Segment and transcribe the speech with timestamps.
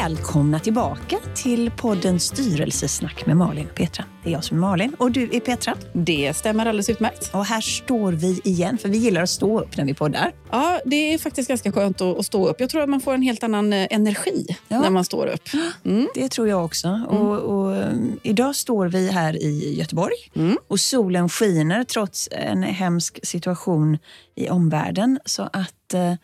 [0.00, 4.04] Välkomna tillbaka till podden Styrelsesnack med Malin och Petra.
[4.22, 5.76] Det är jag som är Malin och du är Petra.
[5.92, 7.34] Det stämmer alldeles utmärkt.
[7.34, 10.32] Och här står vi igen, för vi gillar att stå upp när vi poddar.
[10.50, 12.60] Ja, det är faktiskt ganska skönt att stå upp.
[12.60, 14.80] Jag tror att man får en helt annan eh, energi ja.
[14.80, 15.48] när man står upp.
[15.84, 16.08] Mm.
[16.14, 16.88] Det tror jag också.
[16.88, 17.06] Mm.
[17.06, 20.58] Och, och, um, idag står vi här i Göteborg mm.
[20.68, 23.98] och solen skiner trots en hemsk situation
[24.36, 25.18] i omvärlden.
[25.24, 26.14] Så att uh,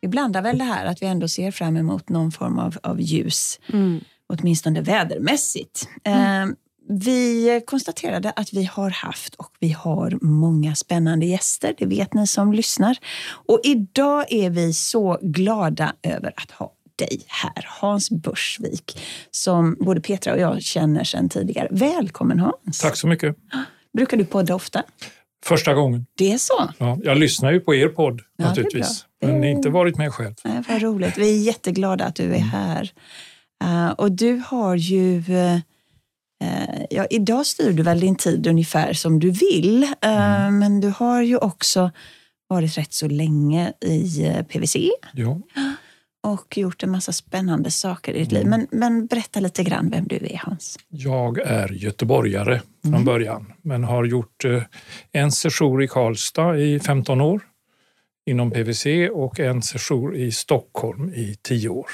[0.00, 3.00] vi blandar väl det här att vi ändå ser fram emot någon form av, av
[3.00, 3.60] ljus.
[3.72, 4.00] Mm.
[4.26, 5.88] Åtminstone vädermässigt.
[6.04, 6.48] Mm.
[6.48, 6.54] Eh,
[6.88, 11.74] vi konstaterade att vi har haft och vi har många spännande gäster.
[11.78, 12.96] Det vet ni som lyssnar.
[13.28, 20.00] Och idag är vi så glada över att ha dig här, Hans Börsvik, som både
[20.00, 21.68] Petra och jag känner sedan tidigare.
[21.70, 22.80] Välkommen Hans!
[22.80, 23.36] Tack så mycket!
[23.92, 24.82] Brukar du podda ofta?
[25.44, 26.06] Första gången.
[26.14, 26.70] Det är så?
[26.78, 30.34] Ja, jag lyssnar ju på er podd ja, naturligtvis, men inte varit med själv.
[30.44, 31.18] Nej, vad roligt.
[31.18, 32.48] Vi är jätteglada att du är mm.
[32.48, 32.92] här.
[33.64, 35.24] Uh, och du har ju...
[35.28, 35.58] Uh,
[36.90, 40.58] ja, idag styr du väl din tid ungefär som du vill, uh, mm.
[40.58, 41.90] men du har ju också
[42.48, 44.90] varit rätt så länge i PWC.
[45.12, 45.40] Ja
[46.22, 48.46] och gjort en massa spännande saker i ditt liv.
[48.46, 48.66] Mm.
[48.70, 50.78] Men, men berätta lite grann vem du är, Hans.
[50.88, 53.04] Jag är göteborgare från mm.
[53.04, 54.44] början, men har gjort
[55.12, 57.40] en session i Karlstad i 15 år
[58.30, 61.90] inom PVC och en session i Stockholm i tio år.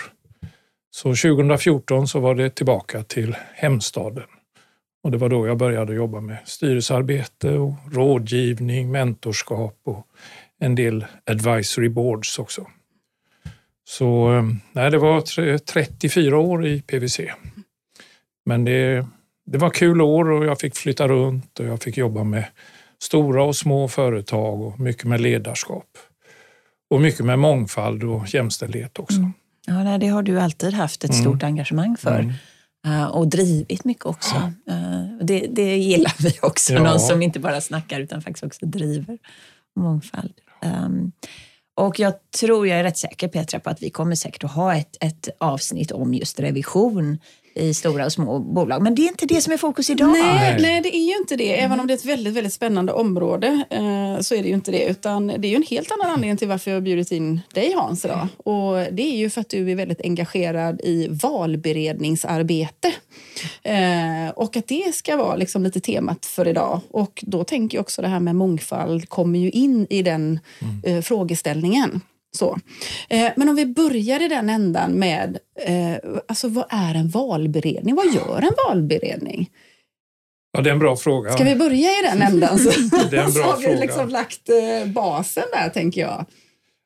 [0.91, 4.25] Så 2014 så var det tillbaka till hemstaden.
[5.03, 10.07] Och det var då jag började jobba med styrelsearbete och rådgivning, mentorskap och
[10.61, 12.67] en del advisory boards också.
[13.85, 14.43] Så eh,
[14.73, 15.21] nej, det var
[15.59, 17.21] 34 år i PVC.
[18.47, 19.07] Men det,
[19.47, 22.45] det var kul år och jag fick flytta runt och jag fick jobba med
[23.03, 25.99] stora och små företag och mycket med ledarskap.
[26.91, 29.19] Och mycket med mångfald och jämställdhet också.
[29.19, 29.33] Mm.
[29.67, 31.23] Ja, det har du alltid haft ett mm.
[31.23, 32.19] stort engagemang för.
[32.19, 32.33] Mm.
[32.87, 34.35] Uh, och drivit mycket också.
[34.71, 36.83] Uh, det, det gillar vi också, ja.
[36.83, 39.19] någon som inte bara snackar utan faktiskt också driver
[39.77, 40.35] mångfald.
[40.63, 41.13] Um,
[41.75, 44.75] och jag tror, jag är rätt säker Petra på att vi kommer säkert att ha
[44.75, 47.19] ett, ett avsnitt om just revision
[47.57, 48.83] i stora och små bolag.
[48.83, 50.13] Men det är inte det som är fokus idag.
[50.13, 51.61] Nej, nej det är ju inte det.
[51.61, 54.71] Även om det är ett väldigt, väldigt spännande område eh, så är det ju inte
[54.71, 54.85] det.
[54.85, 57.73] Utan det är ju en helt annan anledning till varför jag har bjudit in dig
[57.77, 58.29] Hans idag.
[58.37, 62.93] Och det är ju för att du är väldigt engagerad i valberedningsarbete.
[63.63, 66.81] Eh, och att det ska vara liksom lite temat för idag.
[66.91, 70.97] Och då tänker jag också det här med mångfald kommer ju in i den mm.
[70.97, 72.01] eh, frågeställningen.
[72.37, 72.59] Så.
[73.09, 77.95] Eh, men om vi börjar i den ändan med, eh, alltså vad är en valberedning?
[77.95, 79.51] Vad gör en valberedning?
[80.53, 81.33] Ja, det är en bra fråga.
[81.33, 82.71] Ska vi börja i den ändan så,
[83.11, 86.27] det är en bra så har vi liksom lagt eh, basen där, tänker jag.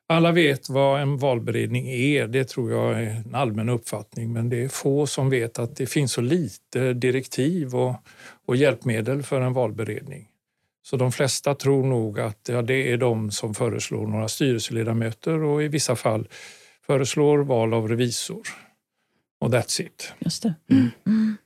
[0.09, 4.63] Alla vet vad en valberedning är, det tror jag är en allmän uppfattning, men det
[4.63, 7.95] är få som vet att det finns så lite direktiv och,
[8.45, 10.27] och hjälpmedel för en valberedning.
[10.83, 15.63] Så de flesta tror nog att ja, det är de som föreslår några styrelseledamöter och
[15.63, 16.27] i vissa fall
[16.85, 18.41] föreslår val av revisor.
[19.39, 20.13] Och that's it.
[20.19, 20.53] Just det.
[20.69, 20.89] Mm.
[21.07, 21.37] Mm.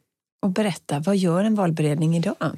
[0.42, 2.58] Och berätta, vad gör en valberedning idag?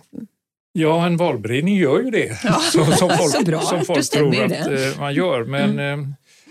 [0.74, 2.54] Ja, en valberedning gör ju det ja.
[2.54, 4.88] som, som folk, som folk tror att det.
[4.94, 5.44] Eh, man gör.
[5.44, 6.00] Men mm.
[6.02, 6.08] Eh,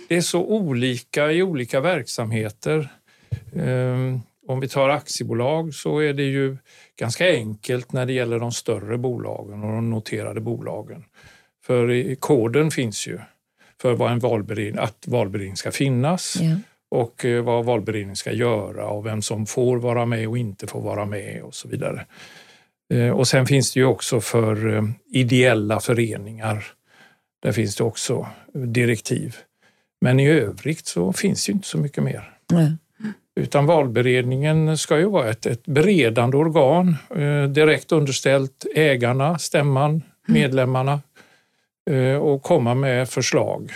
[0.08, 2.88] det är så olika i olika verksamheter.
[3.56, 6.56] Eh, om vi tar aktiebolag så är det ju
[6.96, 11.04] ganska enkelt när det gäller de större bolagen och de noterade bolagen.
[11.64, 13.18] För koden finns ju
[13.80, 16.58] för vad en valberedning, att valberedning ska finnas yeah.
[16.88, 20.80] och eh, vad valberedningen ska göra och vem som får vara med och inte får
[20.80, 22.06] vara med och så vidare.
[22.94, 26.64] Eh, och sen finns det ju också för eh, ideella föreningar.
[27.42, 29.36] Där finns det också direktiv.
[30.00, 32.32] Men i övrigt så finns det inte så mycket mer.
[32.52, 32.78] Mm.
[33.40, 40.02] Utan valberedningen ska ju vara ett, ett beredande organ eh, direkt underställt ägarna, stämman, mm.
[40.26, 41.00] medlemmarna
[41.90, 43.70] eh, och komma med förslag.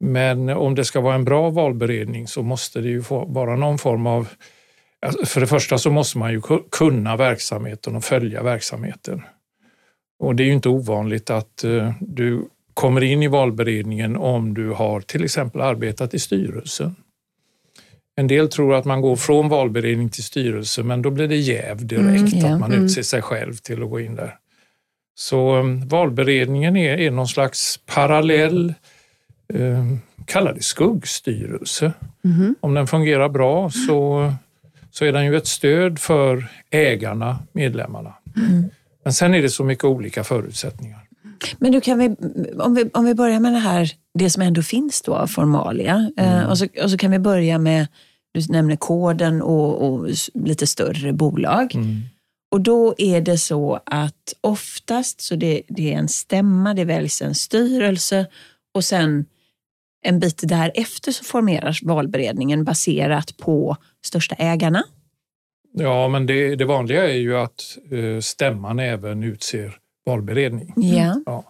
[0.00, 4.06] Men om det ska vara en bra valberedning så måste det ju vara någon form
[4.06, 4.28] av...
[5.06, 6.40] Alltså, för det första så måste man ju
[6.70, 9.22] kunna verksamheten och följa verksamheten.
[10.18, 14.70] Och det är ju inte ovanligt att eh, du kommer in i valberedningen om du
[14.70, 16.96] har till exempel arbetat i styrelsen
[18.16, 21.86] en del tror att man går från valberedning till styrelse men då blir det jäv
[21.86, 22.52] direkt, mm, yeah.
[22.52, 22.84] att man mm.
[22.84, 24.36] utser sig själv till att gå in där.
[25.14, 28.74] Så um, valberedningen är, är någon slags parallell,
[29.48, 31.92] um, kalla det skuggstyrelse.
[32.24, 32.54] Mm.
[32.60, 34.32] Om den fungerar bra så,
[34.90, 38.14] så är den ju ett stöd för ägarna, medlemmarna.
[38.36, 38.70] Mm.
[39.04, 41.03] Men sen är det så mycket olika förutsättningar.
[41.58, 42.08] Men du, kan vi,
[42.58, 46.10] om, vi, om vi börjar med det här, det som ändå finns då, formalia.
[46.16, 46.40] Eh, mm.
[46.40, 47.86] Eh, och, så, och så kan vi börja med
[48.34, 51.74] du nämner koden och, och lite större bolag.
[51.74, 52.00] Mm.
[52.50, 57.22] Och då är det så att oftast så det, det är en stämma, det väljs
[57.22, 58.26] en styrelse
[58.74, 59.24] och sen
[60.06, 64.84] en bit därefter så formeras valberedningen baserat på största ägarna.
[65.72, 70.74] Ja, men det, det vanliga är ju att uh, stämman även utser valberedning.
[70.76, 71.16] Yeah.
[71.26, 71.44] Ja.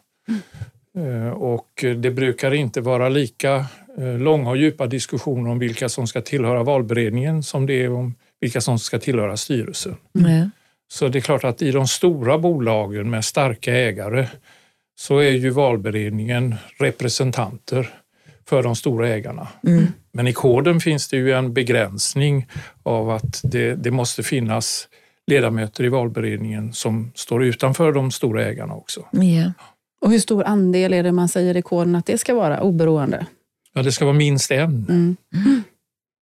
[0.99, 3.67] Uh, och det brukar inte vara lika
[3.99, 8.15] uh, långa och djupa diskussioner om vilka som ska tillhöra valberedningen som det är om
[8.41, 9.97] vilka som ska tillhöra styrelsen.
[10.19, 10.51] Mm.
[10.89, 14.29] Så det är klart att i de stora bolagen med starka ägare
[14.97, 17.91] så är ju valberedningen representanter
[18.49, 19.49] för de stora ägarna.
[19.67, 19.87] Mm.
[20.13, 22.47] Men i koden finns det ju en begränsning
[22.83, 24.89] av att det, det, måste finnas
[25.27, 29.07] ledamöter i valberedningen som står utanför de stora ägarna också.
[29.23, 29.51] Yeah.
[30.01, 33.27] Och hur stor andel är det man säger i koden att det ska vara oberoende?
[33.73, 34.87] Ja, det ska vara minst en.
[34.89, 35.17] Mm.
[35.35, 35.63] Mm.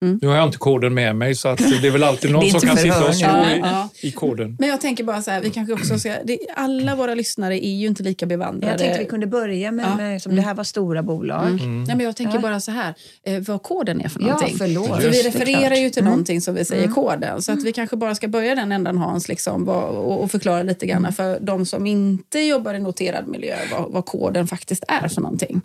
[0.02, 2.60] Nu har jag inte koden med mig så att det är väl alltid någon som
[2.60, 3.88] kan sitta och slå i, ja.
[4.02, 4.56] i, koden.
[4.58, 7.75] Men jag tänker bara så här, vi kanske också ska, det, alla våra lyssnare är
[7.75, 8.72] ju inte lika bevandrade.
[8.72, 9.96] Jag tänkte vi kunde börja med, ja.
[9.96, 11.49] med som det här var stora bolag.
[11.49, 11.60] Mm.
[11.60, 11.84] Mm.
[11.84, 12.94] Nej, men jag tänker bara så här,
[13.26, 14.49] eh, vad koden är för någonting.
[14.50, 15.02] Ja, förlåt.
[15.02, 16.10] För vi refererar ju till mm.
[16.10, 16.94] någonting som vi säger mm.
[16.94, 17.43] koden.
[17.43, 20.87] Så att vi kanske bara ska börja den ändan Hans liksom, och, och förklara lite
[20.87, 21.12] grann mm.
[21.12, 25.60] för de som inte jobbar i noterad miljö vad, vad koden faktiskt är för någonting.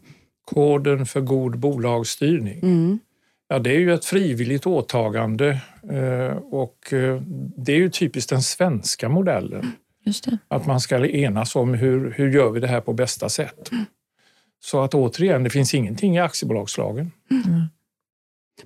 [0.45, 2.59] Koden för god bolagsstyrning.
[3.49, 3.57] Mm.
[3.57, 5.61] Ja, det är ju ett frivilligt åtagande
[5.91, 7.21] eh, och eh,
[7.57, 9.71] det är ju typiskt den svenska modellen.
[10.47, 13.69] Att man ska enas om hur, hur gör vi det här på bästa sätt.
[14.59, 17.11] Så att återigen, det finns ingenting i aktiebolagslagen.
[17.31, 17.61] Mm.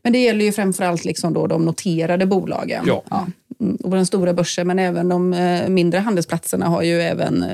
[0.01, 2.83] Men det gäller ju framförallt liksom då de noterade bolagen.
[2.87, 3.03] Ja.
[3.09, 3.27] ja.
[3.59, 7.45] Mm, och den stora börsen, men även de eh, mindre handelsplatserna har ju även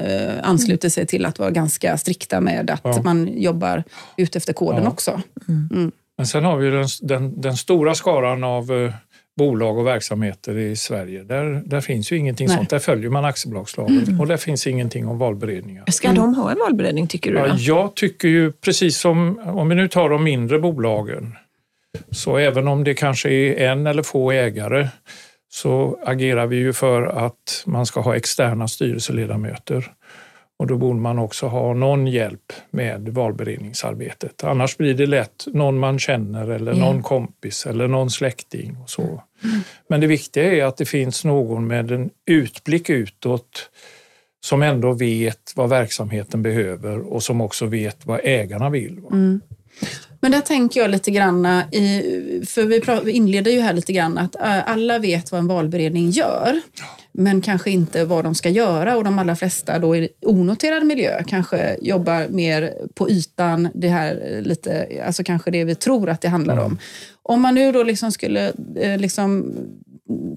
[0.43, 3.01] anslutit sig till att vara ganska strikta med att ja.
[3.03, 3.83] man jobbar
[4.17, 4.89] utefter koden ja.
[4.89, 5.21] också.
[5.47, 5.91] Mm.
[6.17, 8.91] Men sen har vi den, den, den stora skaran av uh,
[9.37, 11.23] bolag och verksamheter i Sverige.
[11.23, 12.57] Där, där finns ju ingenting Nej.
[12.57, 12.69] sånt.
[12.69, 14.21] Där följer man aktiebolagslagen mm.
[14.21, 15.83] och där finns ingenting om valberedningar.
[15.91, 17.37] Ska de ha en valberedning tycker du?
[17.37, 21.35] Ja, jag tycker ju precis som, om vi nu tar de mindre bolagen,
[22.11, 24.87] så även om det kanske är en eller få ägare
[25.49, 29.91] så agerar vi ju för att man ska ha externa styrelseledamöter.
[30.59, 34.43] Och då borde man också ha någon hjälp med valberedningsarbetet.
[34.43, 38.77] Annars blir det lätt någon man känner eller någon kompis eller någon släkting.
[38.83, 39.01] Och så.
[39.01, 39.59] Mm.
[39.89, 43.69] Men det viktiga är att det finns någon med en utblick utåt
[44.45, 48.97] som ändå vet vad verksamheten behöver och som också vet vad ägarna vill.
[49.11, 49.41] Mm.
[50.19, 52.01] Men där tänker jag lite grann, i,
[52.47, 56.61] för vi inleder ju här lite grann att äh, alla vet vad en valberedning gör,
[57.19, 61.23] men kanske inte vad de ska göra och de allra flesta då i onoterad miljö
[61.27, 66.29] kanske jobbar mer på ytan, det här lite, alltså kanske det vi tror att det
[66.29, 66.65] handlar om.
[66.65, 66.77] Mm.
[67.23, 69.55] Om man nu då liksom skulle eh, liksom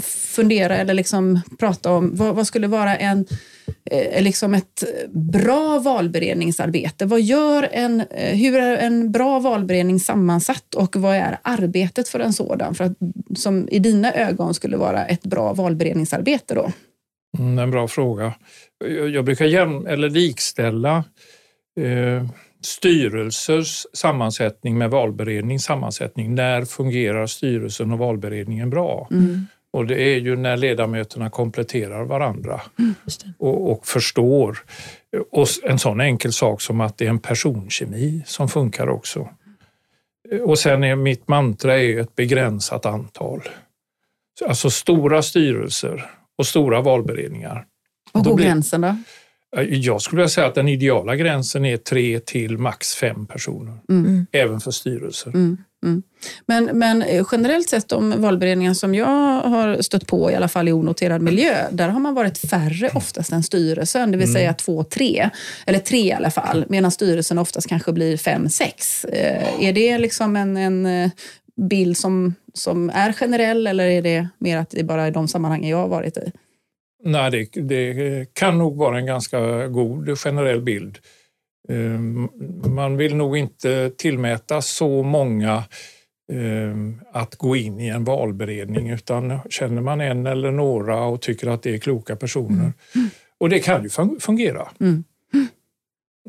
[0.02, 3.26] fundera eller liksom prata om vad, vad skulle vara en
[3.90, 7.06] eh, liksom ett bra valberedningsarbete.
[7.06, 12.20] Vad gör en, eh, hur är en bra valberedning sammansatt och vad är arbetet för
[12.20, 12.74] en sådan?
[12.74, 12.96] För att,
[13.36, 16.72] som i dina ögon skulle vara ett bra valberedningsarbete då?
[17.38, 18.34] Mm, en bra fråga.
[19.12, 21.04] Jag brukar jäm, eller likställa
[21.80, 22.26] eh,
[22.62, 26.34] styrelsers sammansättning med valberednings sammansättning.
[26.34, 29.08] När fungerar styrelsen och valberedningen bra?
[29.10, 29.46] Mm.
[29.72, 32.94] Och det är ju när ledamöterna kompletterar varandra mm,
[33.38, 34.58] och, och, förstår.
[35.30, 39.28] Och en sån enkel sak som att det är en personkemi som funkar också.
[40.44, 43.42] Och sen är mitt mantra är ett begränsat antal.
[44.46, 47.66] Alltså stora styrelser och stora valberedningar.
[48.12, 48.96] Vad går gränsen då?
[49.68, 54.26] Jag skulle vilja säga att den ideala gränsen är tre till max fem personer, mm.
[54.32, 55.30] även för styrelser.
[55.30, 55.56] Mm.
[55.82, 56.02] Mm.
[56.46, 60.68] Men, men eh, generellt sett de valberedningar som jag har stött på, i alla fall
[60.68, 64.34] i onoterad miljö, där har man varit färre oftast än styrelsen, det vill mm.
[64.34, 65.30] säga två, tre.
[65.66, 69.04] Eller tre i alla fall, medan styrelsen oftast kanske blir fem, sex.
[69.04, 71.10] Eh, är det liksom en, en eh,
[71.56, 75.70] bild som, som är generell eller är det mer att det bara är de sammanhangen
[75.70, 76.32] jag har varit i?
[77.04, 80.98] Nej, det, det kan nog vara en ganska god generell bild.
[81.68, 82.28] Ehm,
[82.74, 85.64] man vill nog inte tillmäta så många
[86.32, 91.46] ehm, att gå in i en valberedning utan känner man en eller några och tycker
[91.48, 92.72] att det är kloka personer.
[92.94, 93.08] Mm.
[93.38, 93.88] Och det kan ju
[94.20, 94.68] fungera.
[94.80, 95.04] Mm.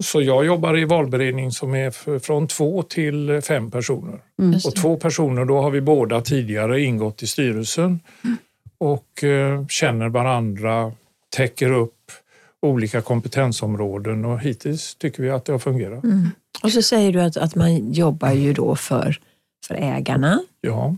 [0.01, 4.19] Så jag jobbar i valberedning som är från två till fem personer.
[4.39, 4.59] Mm.
[4.65, 8.37] Och två personer, då har vi båda tidigare ingått i styrelsen mm.
[8.77, 10.93] och eh, känner varandra,
[11.35, 12.11] täcker upp
[12.61, 16.03] olika kompetensområden och hittills tycker vi att det har fungerat.
[16.03, 16.29] Mm.
[16.63, 19.19] Och så säger du att, att man jobbar ju då för,
[19.67, 20.41] för ägarna.
[20.61, 20.95] Ja.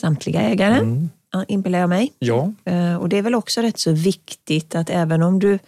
[0.00, 1.08] samtliga ägare, mm.
[1.48, 2.12] inbillar jag mig.
[2.18, 2.52] Ja.
[2.64, 5.58] Eh, och det är väl också rätt så viktigt att även om du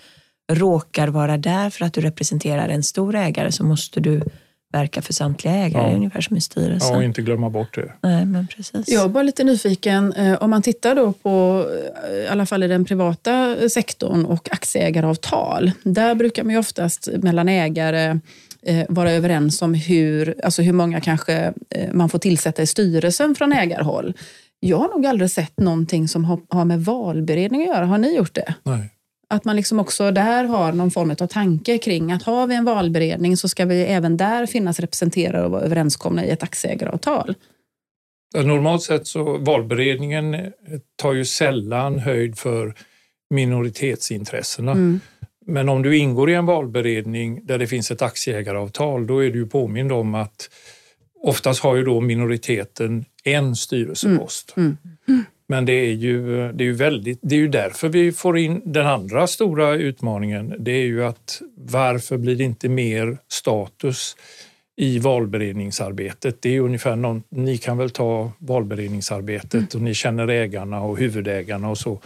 [0.52, 4.22] råkar vara där för att du representerar en stor ägare så måste du
[4.72, 5.96] verka för samtliga ägare, ja.
[5.96, 6.90] ungefär som i styrelsen.
[6.92, 7.92] Ja, och inte glömma bort det.
[8.00, 8.88] Nej, men precis.
[8.88, 11.66] Jag är bara lite nyfiken, eh, om man tittar då på,
[12.10, 15.72] eh, i alla fall i den privata sektorn och aktieägaravtal.
[15.82, 18.18] Där brukar man ju oftast mellan ägare
[18.62, 21.52] eh, vara överens om hur, alltså hur många kanske
[21.92, 24.14] man får tillsätta i styrelsen från ägarhåll.
[24.60, 27.86] Jag har nog aldrig sett någonting som har med valberedning att göra.
[27.86, 28.54] Har ni gjort det?
[28.62, 28.90] Nej.
[29.28, 32.64] Att man liksom också där har någon form av tanke kring att har vi en
[32.64, 37.34] valberedning så ska vi även där finnas representerade och vara överenskomna i ett aktieägaravtal.
[38.34, 40.52] Normalt sett så valberedningen
[40.96, 42.74] tar ju sällan höjd för
[43.30, 44.72] minoritetsintressena.
[44.72, 45.00] Mm.
[45.46, 49.46] Men om du ingår i en valberedning där det finns ett aktieägaravtal, då är du
[49.46, 50.50] påmind om att
[51.22, 54.54] oftast har ju då minoriteten en styrelsepost.
[54.56, 54.76] Mm.
[54.84, 54.95] Mm.
[55.48, 58.62] Men det är ju, det är ju väldigt, det är ju därför vi får in
[58.64, 60.54] den andra stora utmaningen.
[60.58, 64.16] Det är ju att varför blir det inte mer status
[64.76, 66.42] i valberedningsarbetet?
[66.42, 71.70] Det är ungefär någon, ni kan väl ta valberedningsarbetet och ni känner ägarna och huvudägarna
[71.70, 72.00] och så.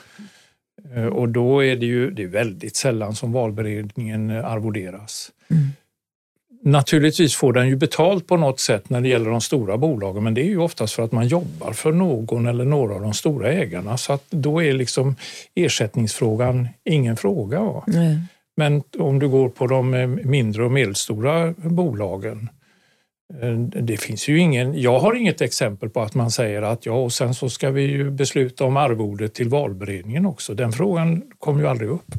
[0.95, 5.31] Eh, och då är det ju det är väldigt sällan som valberedningen arvoderas.
[5.51, 5.63] Mm.
[6.63, 10.35] Naturligtvis får den ju betalt på något sätt när det gäller de stora bolagen men
[10.35, 13.53] det är ju oftast för att man jobbar för någon eller några av de stora
[13.53, 15.17] ägarna så att då är liksom
[15.55, 17.83] ersättningsfrågan ingen fråga.
[17.87, 18.19] Nej.
[18.57, 22.49] Men om du går på de eh, mindre och medelstora bolagen
[23.43, 26.93] eh, det finns ju ingen, jag har inget exempel på att man säger att ja,
[26.93, 30.55] och sen så ska vi ju besluta om arvodet till valberedningen också.
[30.55, 32.15] Den frågan kommer ju aldrig upp.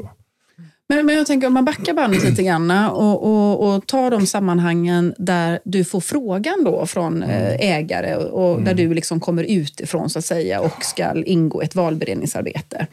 [0.92, 4.28] Men, men jag tänker om man backar bandet lite grann och, och, och tar de
[4.28, 7.58] sammanhangen där du får frågan då från eh, mm.
[7.60, 8.66] ägare och, mm.
[8.66, 12.88] där du liksom kommer utifrån så att säga och ska ingå ett valberedningsarbete.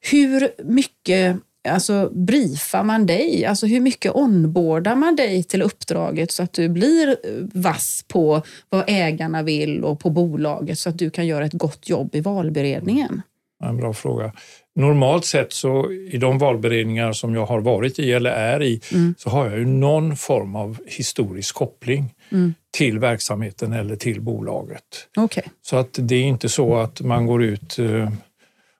[0.00, 1.36] Hur mycket
[1.68, 3.44] alltså, briefar man dig?
[3.44, 7.14] Alltså, hur mycket onboardar man dig till uppdraget så att du blir eh,
[7.52, 11.88] vass på vad ägarna vill och på bolaget så att du kan göra ett gott
[11.88, 13.22] jobb i valberedningen?
[13.68, 14.32] En bra fråga.
[14.76, 19.14] Normalt sett så i de valberedningar som jag har varit i eller är i mm.
[19.18, 22.54] så har jag ju någon form av historisk koppling mm.
[22.76, 24.82] till verksamheten eller till bolaget.
[25.16, 25.44] Okay.
[25.62, 28.10] Så att det är inte så att man går ut eh,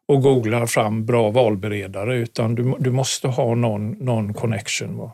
[0.09, 5.11] och googlar fram bra valberedare utan du, du måste ha någon, någon connection.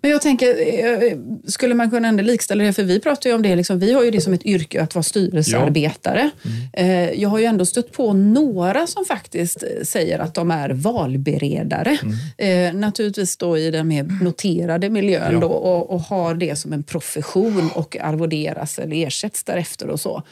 [0.00, 2.72] Men jag tänker, eh, skulle man kunna ändå likställa det?
[2.72, 4.94] För vi pratar ju om det, liksom, vi har ju det som ett yrke att
[4.94, 6.30] vara styrelsearbetare.
[6.42, 6.80] Ja.
[6.80, 7.20] Mm.
[7.20, 11.98] Jag har ju ändå stött på några som faktiskt säger att de är valberedare.
[12.38, 12.74] Mm.
[12.74, 15.40] Eh, naturligtvis då i den mer noterade miljön ja.
[15.40, 20.22] då, och, och, har det som en profession och arvoderas eller ersätts därefter och så.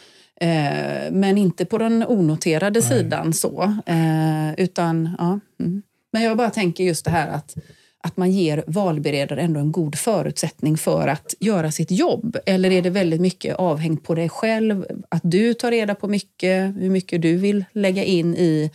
[0.40, 2.88] Eh, men inte på den onoterade Nej.
[2.88, 3.62] sidan så.
[3.86, 5.40] Eh, utan, ja.
[5.60, 5.82] Mm.
[6.12, 7.56] Men jag bara tänker just det här att
[8.04, 12.36] att man ger valberedare ändå en god förutsättning för att göra sitt jobb?
[12.46, 14.84] Eller är det väldigt mycket avhängt på dig själv?
[15.08, 18.70] Att du tar reda på mycket, hur mycket du vill lägga in i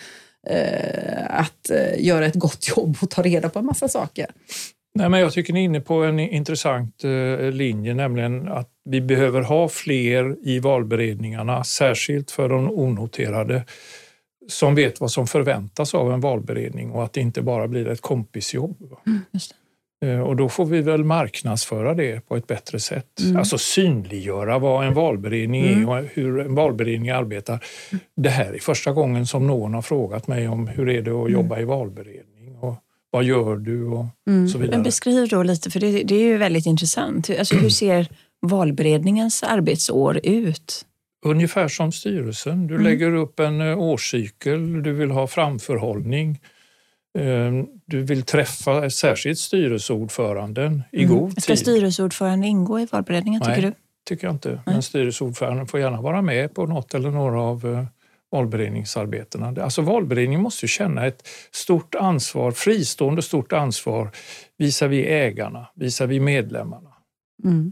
[0.48, 4.25] eh, att eh, göra ett gott jobb och ta reda på en massa saker?
[4.95, 9.01] Nej, men jag tycker ni är inne på en intressant eh, linje, nämligen att vi
[9.01, 13.63] behöver ha fler i valberedningarna, särskilt för de onoterade
[14.50, 18.01] som vet vad som förväntas av en valberedning och att det inte bara blir ett
[18.01, 18.94] kompisjobb.
[19.08, 19.22] Mm,
[20.06, 23.20] eh, och då får vi väl marknadsföra det på ett bättre sätt.
[23.22, 23.38] Mm.
[23.38, 25.89] Alltså synliggöra vad en valberedning mm.
[25.89, 27.63] är och hur en valberedning arbetar.
[28.15, 31.18] Det här är första gången som någon har frågat mig om hur är det att
[31.18, 31.34] mm.
[31.34, 32.75] jobba i valberedning och
[33.12, 34.48] vad gör du och mm.
[34.48, 34.77] så vidare.
[34.77, 37.29] Men beskriv då lite, för det, det är ju väldigt intressant.
[37.39, 38.08] Alltså, hur ser
[38.41, 40.86] valberedningens arbetsår ut?
[41.26, 42.68] Ungefär som styrelsen.
[42.68, 42.86] Du mm.
[42.86, 46.40] lägger upp en eh, årscykel, du vill ha framförhållning.
[47.18, 51.18] Ehm, du vill träffa särskilt styrelseordföranden i mm.
[51.18, 51.44] god tid.
[51.44, 53.74] Ska styrelseordföranden ingå i valberedningen tycker Nej, du?
[54.06, 54.50] tycker jag inte.
[54.50, 54.62] Nej.
[54.66, 57.86] Men styrelseordföranden får gärna vara med på något eller några av eh,
[58.32, 59.64] valberedningsarbetena.
[59.64, 64.12] Alltså valberedningen måste ju känna ett stort ansvar, fristående stort ansvar
[64.58, 66.94] visavi ägarna, visavi medlemmarna.
[67.44, 67.72] Mm.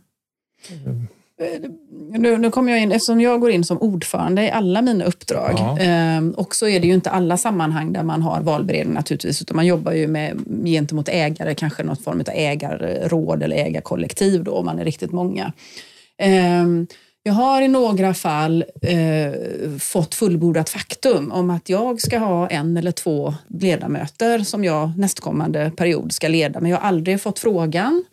[0.85, 1.07] Mm.
[1.41, 1.69] Eh,
[2.11, 5.53] nu, nu kommer jag in, eftersom jag går in som ordförande i alla mina uppdrag
[5.57, 5.79] ja.
[5.79, 9.55] eh, och så är det ju inte alla sammanhang där man har valberedning naturligtvis, utan
[9.55, 14.65] man jobbar ju med, gentemot ägare, kanske något form av ägarråd eller ägarkollektiv då, om
[14.65, 15.53] man är riktigt många.
[16.21, 16.65] Eh,
[17.23, 19.31] jag har i några fall eh,
[19.79, 25.71] fått fullbordat faktum om att jag ska ha en eller två ledamöter som jag nästkommande
[25.75, 28.03] period ska leda, men jag har aldrig fått frågan.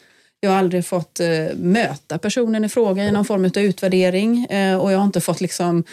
[0.45, 4.77] Jag har aldrig fått eh, möta personen i fråga i någon form av utvärdering eh,
[4.77, 5.85] och jag har inte fått liksom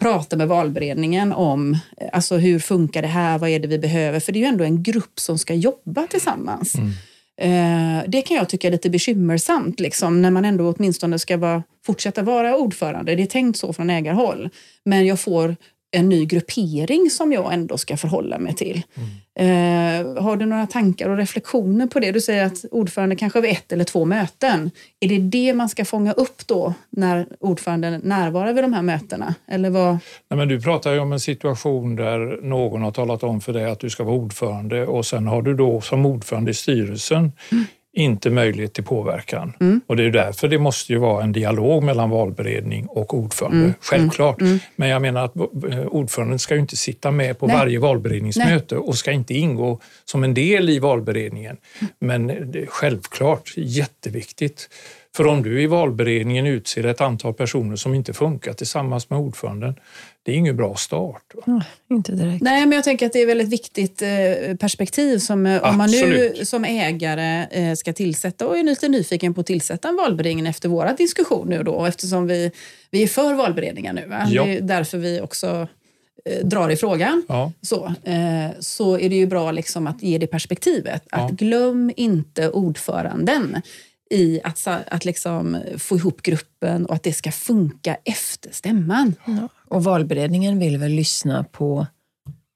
[0.00, 1.78] prata med valberedningen om
[2.12, 4.20] alltså hur funkar det här, vad är det vi behöver?
[4.20, 6.74] För det är ju ändå en grupp som ska jobba tillsammans.
[6.74, 6.92] Mm.
[7.40, 11.62] Eh, det kan jag tycka är lite bekymmersamt, liksom, när man ändå åtminstone ska vara,
[11.86, 13.14] fortsätta vara ordförande.
[13.14, 14.50] Det är tänkt så från ägarhåll.
[14.84, 15.56] Men jag får
[15.96, 18.82] en ny gruppering som jag ändå ska förhålla mig till.
[18.94, 19.08] Mm.
[19.38, 22.12] Eh, har du några tankar och reflektioner på det?
[22.12, 24.70] Du säger att ordförande kanske vid ett eller två möten.
[25.00, 29.34] Är det det man ska fånga upp då när ordföranden närvarar vid de här mötena?
[29.48, 29.98] Eller vad?
[30.30, 33.64] Nej, men du pratar ju om en situation där någon har talat om för dig
[33.64, 37.64] att du ska vara ordförande och sen har du då som ordförande i styrelsen mm
[37.96, 39.52] inte möjlighet till påverkan.
[39.60, 39.80] Mm.
[39.86, 43.74] Och det är därför det måste ju vara en dialog mellan valberedning och ordförande, mm.
[43.80, 44.40] självklart.
[44.40, 44.58] Mm.
[44.76, 47.56] Men jag menar att eh, ordföranden ska ju inte sitta med på Nej.
[47.56, 48.84] varje valberedningsmöte Nej.
[48.84, 51.56] och ska inte ingå som en del i valberedningen.
[51.98, 54.68] Men det är självklart jätteviktigt.
[55.16, 59.74] För om du i valberedningen utser ett antal personer som inte funkar tillsammans med ordföranden,
[60.22, 61.22] det är ingen bra start.
[61.46, 62.42] Ja, inte direkt.
[62.42, 65.76] Nej, men jag tänker att det är ett väldigt viktigt eh, perspektiv som eh, om
[65.76, 69.96] man nu som ägare eh, ska tillsätta och är lite nyfiken på att tillsätta en
[69.96, 72.50] valberedning efter våra diskussioner då eftersom vi,
[72.90, 74.06] vi är för valberedningar nu.
[74.06, 74.26] Va?
[74.28, 74.44] Ja.
[74.44, 75.68] Det är därför vi också
[76.42, 77.52] drar i frågan, ja.
[77.62, 77.94] så,
[78.60, 81.02] så är det ju bra liksom att ge det perspektivet.
[81.10, 81.36] Att ja.
[81.36, 83.62] glöm inte ordföranden
[84.10, 89.14] i att, att liksom få ihop gruppen och att det ska funka efter stämman.
[89.26, 89.48] Ja.
[89.68, 91.86] Och valberedningen vill väl lyssna på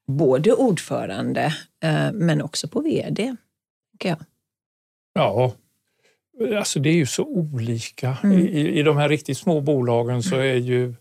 [0.06, 3.36] både ordförande eh, men också på vd.
[4.02, 4.16] Jag.
[5.14, 5.52] Ja,
[6.58, 8.16] Alltså det är ju så olika.
[8.22, 8.38] Mm.
[8.38, 10.94] I, I de här riktigt små bolagen så är ju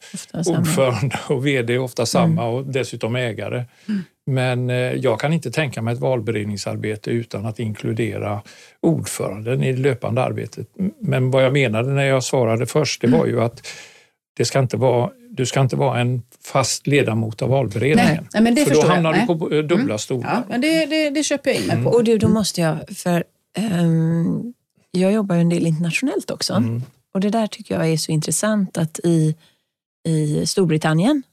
[0.46, 2.54] ordförande och vd ofta samma mm.
[2.54, 3.66] och dessutom ägare.
[3.88, 4.04] Mm.
[4.30, 8.42] Men eh, jag kan inte tänka mig ett valberedningsarbete utan att inkludera
[8.82, 10.68] ordföranden i det löpande arbetet.
[11.00, 13.68] Men vad jag menade när jag svarade först, det var ju att
[14.38, 18.28] det ska inte vara, du ska inte vara en fast ledamot av valberedningen.
[18.34, 19.28] Nej, men det för då hamnar jag.
[19.28, 19.98] du på eh, dubbla mm.
[20.00, 20.34] stolar.
[20.34, 21.82] Ja, men det, det, det köper jag in mig på.
[21.82, 21.94] Mm.
[21.94, 23.24] Och du, då måste jag, för
[23.82, 24.54] um,
[24.92, 26.54] jag jobbar ju en del internationellt också.
[26.54, 26.82] Mm.
[27.14, 29.36] Och det där tycker jag är så intressant att i,
[30.08, 31.24] i Storbritannien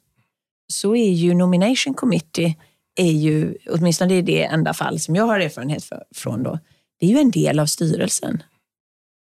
[0.69, 2.55] så är ju nomination committee
[2.97, 6.59] är ju, åtminstone det är det enda fall som jag har erfarenhet för, från då,
[7.01, 8.43] det är ju en del av styrelsen.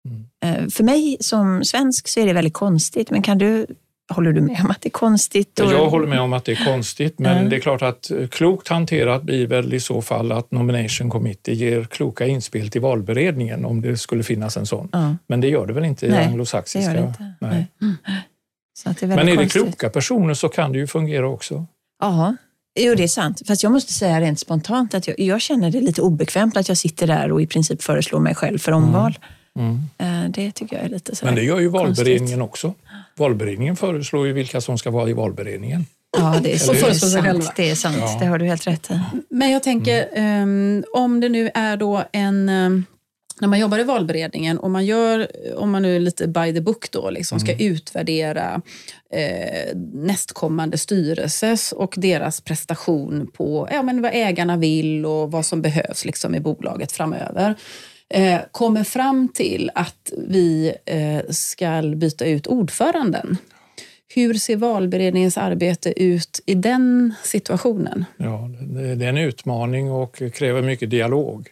[0.08, 0.26] Mm.
[0.44, 3.66] Eh, för mig som svensk så är det väldigt konstigt, men kan du
[4.12, 5.60] Håller du med om att det är konstigt?
[5.60, 5.72] Och...
[5.72, 7.50] Jag håller med om att det är konstigt, men mm.
[7.50, 11.54] det är klart att eh, klokt hanterat blir väl i så fall att Nomination Committee
[11.54, 14.88] ger kloka inspel till valberedningen om det skulle finnas en sån.
[14.92, 15.18] Mm.
[15.26, 16.92] Men det gör det väl inte i Nej, anglosaxiska?
[16.92, 17.34] Det gör det inte.
[17.40, 17.66] Nej.
[17.78, 18.22] Nej.
[19.00, 21.66] Är men är det kloka personer så kan det ju fungera också.
[22.00, 22.36] Ja,
[22.80, 23.42] Jo, det är sant.
[23.46, 26.78] Fast jag måste säga rent spontant att jag, jag, känner det lite obekvämt att jag
[26.78, 29.18] sitter där och i princip föreslår mig själv för omval.
[29.58, 29.80] Mm.
[29.98, 30.32] Mm.
[30.32, 32.70] Det tycker jag är lite så Men det gör ju valberedningen konstigt.
[32.70, 32.74] också.
[33.16, 35.86] Valberedningen föreslår ju vilka som ska vara i valberedningen.
[36.18, 37.52] Ja, det är, så, det är sant.
[37.56, 37.96] Det, är sant.
[38.00, 38.16] Ja.
[38.20, 39.00] det har du helt rätt i.
[39.30, 40.42] Men jag tänker, mm.
[40.42, 42.84] um, om det nu är då en um,
[43.42, 46.60] när man jobbar i valberedningen och man gör, om man nu är lite by the
[46.60, 47.72] book då, liksom ska mm.
[47.72, 48.62] utvärdera
[49.12, 55.62] eh, nästkommande styrelses och deras prestation på ja, men vad ägarna vill och vad som
[55.62, 57.54] behövs liksom, i bolaget framöver.
[58.08, 63.36] Eh, kommer fram till att vi eh, ska byta ut ordföranden.
[64.14, 68.04] Hur ser valberedningens arbete ut i den situationen?
[68.16, 68.50] Ja,
[68.96, 71.48] det är en utmaning och kräver mycket dialog.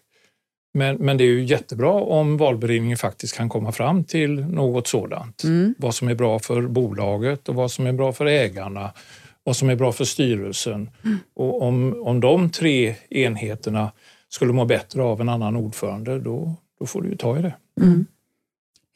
[0.72, 5.44] Men, men det är ju jättebra om valberedningen faktiskt kan komma fram till något sådant.
[5.44, 5.74] Mm.
[5.78, 8.90] Vad som är bra för bolaget och vad som är bra för ägarna,
[9.44, 10.90] vad som är bra för styrelsen.
[11.04, 11.18] Mm.
[11.34, 13.92] Och om, om de tre enheterna
[14.28, 17.54] skulle må bättre av en annan ordförande, då, då får du ju ta i det.
[17.80, 18.06] Mm.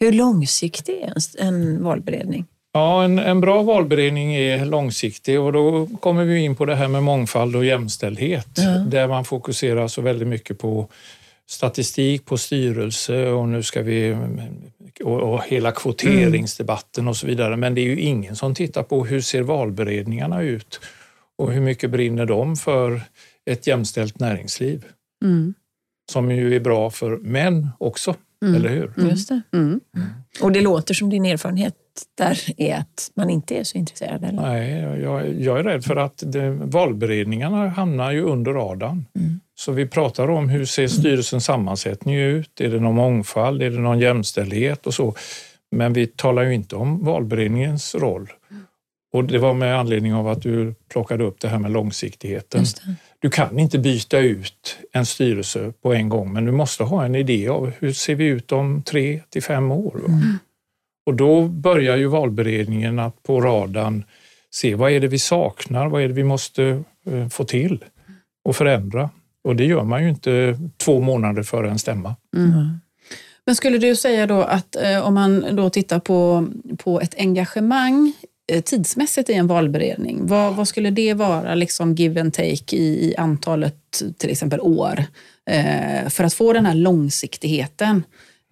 [0.01, 2.47] Hur långsiktig är en valberedning?
[2.73, 6.89] Ja, en, en bra valberedning är långsiktig och då kommer vi in på det här
[6.89, 8.49] med mångfald och jämställdhet
[8.87, 10.89] där man fokuserar så väldigt mycket på
[11.51, 14.17] statistik på styrelse och nu ska vi
[15.05, 17.57] och, och hela kvoteringsdebatten och så vidare.
[17.57, 20.81] Men det är ju ingen som tittar på hur ser valberedningarna ut
[21.39, 23.01] och hur mycket brinner de för
[23.51, 24.85] ett jämställt näringsliv?
[25.25, 25.55] Mm.
[26.13, 28.55] Som ju är bra för män också, mm.
[28.55, 28.93] eller hur?
[28.97, 29.11] Mm.
[29.11, 29.43] Just det.
[29.53, 29.81] Mm.
[30.41, 31.75] Och det låter som din erfarenhet
[32.19, 34.25] där är att man inte är så intresserad?
[34.25, 34.43] Eller?
[34.43, 39.07] Nej, jag, jag är rädd för att det, valberedningarna hamnar ju under radarn.
[39.19, 39.41] Mm.
[39.57, 42.61] Så vi pratar om hur ser styrelsens sammansättning ut?
[42.61, 43.63] Är det någon mångfald?
[43.63, 45.15] Är det någon jämställdhet och så?
[45.71, 48.33] Men vi talar ju inte om valberedningens roll.
[49.13, 52.65] Och det var med anledning av att du plockade upp det här med långsiktigheten.
[53.19, 57.15] Du kan inte byta ut en styrelse på en gång, men du måste ha en
[57.15, 60.01] idé av hur ser vi ut om tre till fem år?
[60.09, 60.39] Mm.
[61.07, 64.05] Och då börjar ju valberedningen att på radarn
[64.51, 67.85] se vad är det vi saknar, vad är det vi måste eh, få till
[68.45, 69.11] och förändra.
[69.45, 72.17] Och det gör man ju inte två månader före en stämma.
[72.37, 72.81] Mm.
[73.47, 78.13] Men skulle du säga då att eh, om man då tittar på, på ett engagemang
[78.53, 83.11] eh, tidsmässigt i en valberedning, vad, vad skulle det vara, liksom give and take i,
[83.11, 85.05] i antalet till exempel år,
[85.51, 88.03] eh, för att få den här långsiktigheten?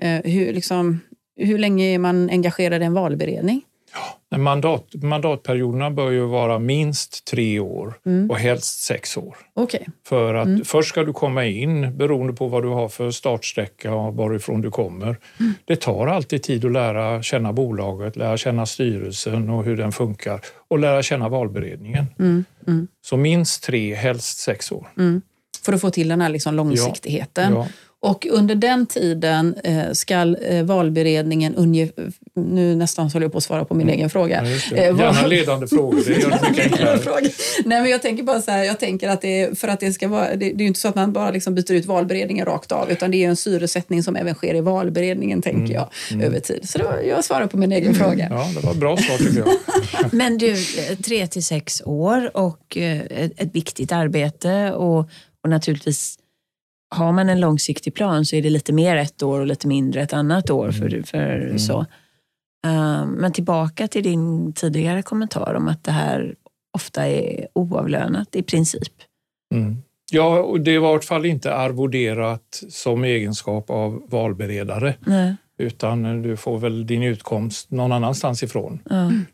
[0.02, 1.00] Eh, hur, liksom,
[1.36, 3.62] hur länge är man engagerad i en valberedning?
[3.94, 8.30] Ja, mandat, mandatperioderna bör ju vara minst tre år mm.
[8.30, 9.36] och helst sex år.
[9.54, 9.80] Okay.
[10.06, 10.64] För att mm.
[10.64, 14.70] först ska du komma in beroende på vad du har för startsträcka och varifrån du
[14.70, 15.16] kommer.
[15.40, 15.54] Mm.
[15.64, 20.40] Det tar alltid tid att lära känna bolaget, lära känna styrelsen och hur den funkar
[20.68, 22.06] och lära känna valberedningen.
[22.18, 22.44] Mm.
[22.66, 22.88] Mm.
[23.02, 24.88] Så minst tre, helst sex år.
[24.98, 25.22] Mm.
[25.64, 27.52] För att få till den här liksom långsiktigheten.
[27.52, 27.58] Ja.
[27.58, 27.66] Ja.
[28.02, 31.52] Och under den tiden eh, ska eh, valberedningen,
[32.34, 33.94] nu nästan håller jag på att svara på min mm.
[33.98, 34.44] egen fråga.
[34.70, 37.30] Ja, eh, Gärna ledande frågor, det gör det mycket enklare.
[37.64, 40.08] Nej, men jag tänker bara så här, jag tänker att det, för att det ska
[40.08, 42.72] vara, det, det är ju inte så att man bara liksom byter ut valberedningen rakt
[42.72, 45.72] av, utan det är en syresättning som även sker i valberedningen, tänker mm.
[45.72, 46.26] jag, mm.
[46.26, 46.68] över tid.
[46.68, 48.00] Så var, jag svarar på min egen mm.
[48.00, 48.28] fråga.
[48.30, 49.48] Ja, det var ett bra svar tycker jag.
[50.12, 50.56] men du,
[51.02, 54.98] tre till sex år och ett, ett viktigt arbete och,
[55.44, 56.18] och naturligtvis
[56.92, 60.02] har man en långsiktig plan så är det lite mer ett år och lite mindre
[60.02, 60.70] ett annat år.
[60.70, 61.04] För, mm.
[61.04, 61.58] för mm.
[61.58, 61.78] så.
[62.66, 66.34] Uh, men tillbaka till din tidigare kommentar om att det här
[66.72, 68.92] ofta är oavlönat i princip.
[69.54, 69.76] Mm.
[70.12, 74.94] Ja, och det är i vart fall inte arvoderat som egenskap av valberedare.
[75.00, 75.36] Nej.
[75.58, 78.78] Utan du får väl din utkomst någon annanstans ifrån.
[78.90, 79.24] Mm.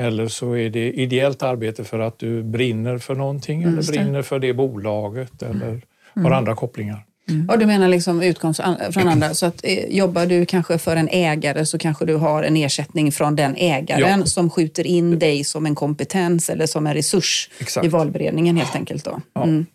[0.00, 4.38] Eller så är det ideellt arbete för att du brinner för någonting eller brinner för
[4.38, 5.80] det bolaget eller
[6.14, 6.32] har mm.
[6.32, 7.04] andra kopplingar.
[7.28, 7.48] Mm.
[7.48, 9.34] Och du menar liksom utkomst från andra.
[9.34, 13.12] Så att eh, jobbar du kanske för en ägare så kanske du har en ersättning
[13.12, 14.26] från den ägaren ja.
[14.26, 17.86] som skjuter in dig som en kompetens eller som en resurs Exakt.
[17.86, 19.04] i valberedningen helt enkelt.
[19.04, 19.20] Då.
[19.32, 19.42] Ja.
[19.42, 19.66] Mm.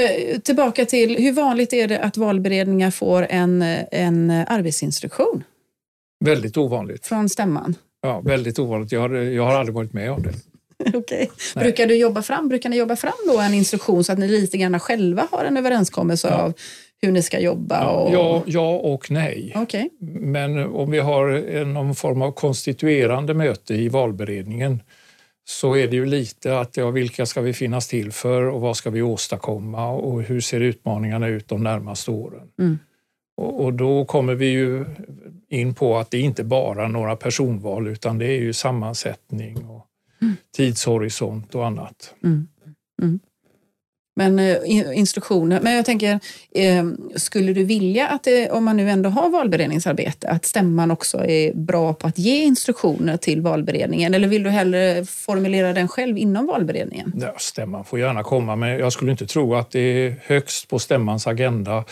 [0.00, 5.44] Eh, tillbaka till, hur vanligt är det att valberedningar får en, en arbetsinstruktion?
[6.24, 7.06] Väldigt ovanligt.
[7.06, 7.74] Från stämman?
[8.02, 8.92] Ja, väldigt ovanligt.
[8.92, 10.32] Jag har, jag har aldrig varit med om det.
[10.94, 11.26] Okay.
[11.54, 14.58] Brukar, du jobba fram, brukar ni jobba fram då en instruktion så att ni lite
[14.58, 16.34] grann själva har en överenskommelse ja.
[16.34, 16.52] av
[17.02, 17.88] hur ni ska jobba?
[17.88, 18.14] Och...
[18.14, 19.52] Ja, ja och nej.
[19.56, 19.88] Okay.
[20.20, 24.82] Men om vi har någon form av konstituerande möte i valberedningen
[25.48, 28.76] så är det ju lite att ja, vilka ska vi finnas till för och vad
[28.76, 32.48] ska vi åstadkomma och hur ser utmaningarna ut de närmaste åren?
[32.58, 32.78] Mm.
[33.36, 34.84] Och, och, då kommer vi ju
[35.48, 39.85] in på att det inte bara några personval utan det är ju sammansättning och
[40.56, 42.14] tidshorisont och annat.
[42.24, 42.48] Mm.
[43.02, 43.20] Mm.
[44.16, 44.56] Men eh,
[44.98, 46.20] instruktioner, men jag tänker,
[46.54, 46.84] eh,
[47.16, 51.54] skulle du vilja att det, om man nu ändå har valberedningsarbete, att stämman också är
[51.54, 54.14] bra på att ge instruktioner till valberedningen?
[54.14, 57.12] Eller vill du hellre formulera den själv inom valberedningen?
[57.20, 60.78] Ja, stämman får gärna komma, men jag skulle inte tro att det är högst på
[60.78, 61.84] stämmans agenda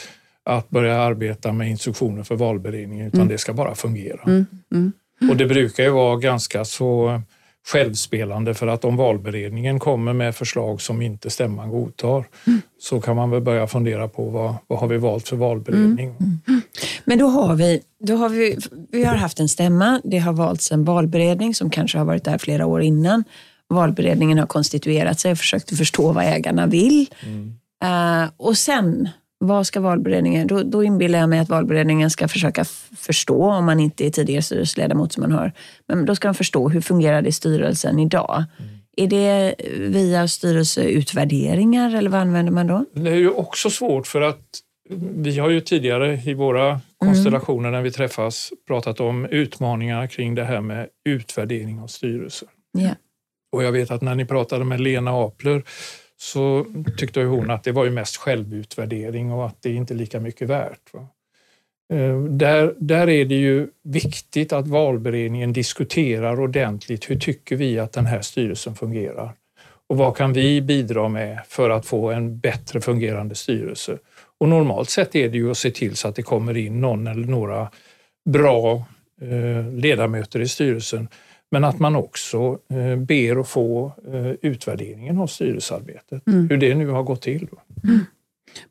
[0.44, 3.32] att börja arbeta med instruktioner för valberedningen, utan mm.
[3.32, 4.20] det ska bara fungera.
[4.26, 4.46] Mm.
[4.72, 4.92] Mm.
[5.30, 7.20] Och det brukar ju vara ganska så
[7.66, 12.61] självspelande för att om valberedningen kommer med förslag som inte stämman godtar mm.
[12.79, 16.07] så kan man väl börja fundera på vad, vad har vi valt för valberedning.
[16.07, 16.40] Mm.
[16.48, 16.61] Mm.
[17.05, 18.59] Men då har, vi, då har vi,
[18.92, 22.38] vi har haft en stämma, det har valts en valberedning som kanske har varit där
[22.38, 23.24] flera år innan.
[23.68, 27.07] Valberedningen har konstituerat sig och försökt förstå vad ägarna vill.
[27.85, 29.09] Uh, och sen
[29.46, 32.64] vad ska valberedningen, då, då inbillar jag mig att valberedningen ska försöka
[32.96, 35.52] förstå, om man inte är tidigare styrelseledamot som man hör,
[35.88, 38.44] men då ska de förstå hur fungerar det i styrelsen idag?
[38.59, 38.70] Mm.
[38.96, 42.85] Är det via styrelseutvärderingar eller vad använder man då?
[42.94, 44.61] Det är ju också svårt för att
[45.14, 46.80] vi har ju tidigare i våra mm.
[46.98, 52.48] konstellationer när vi träffas pratat om utmaningar kring det här med utvärdering av styrelser.
[52.78, 52.96] Yeah.
[53.52, 55.62] Och jag vet att när ni pratade med Lena Apler
[56.24, 60.20] så tyckte hon att det var ju mest självutvärdering och att det inte är lika
[60.20, 60.92] mycket värt.
[60.92, 61.06] Va?
[61.92, 67.92] Eh, där, där är det ju viktigt att valberedningen diskuterar ordentligt hur tycker vi att
[67.92, 69.32] den här styrelsen fungerar?
[69.87, 73.98] Och vad kan vi bidra med för att få en bättre fungerande styrelse?
[74.38, 77.06] Och normalt sett är det ju att se till så att det kommer in någon
[77.06, 77.70] eller några
[78.30, 78.84] bra
[79.20, 81.08] eh, ledamöter i styrelsen
[81.54, 86.48] men att man också eh, ber att få eh, utvärderingen av styrelsearbetet, mm.
[86.50, 87.48] hur det nu har gått till.
[87.84, 88.00] Mm.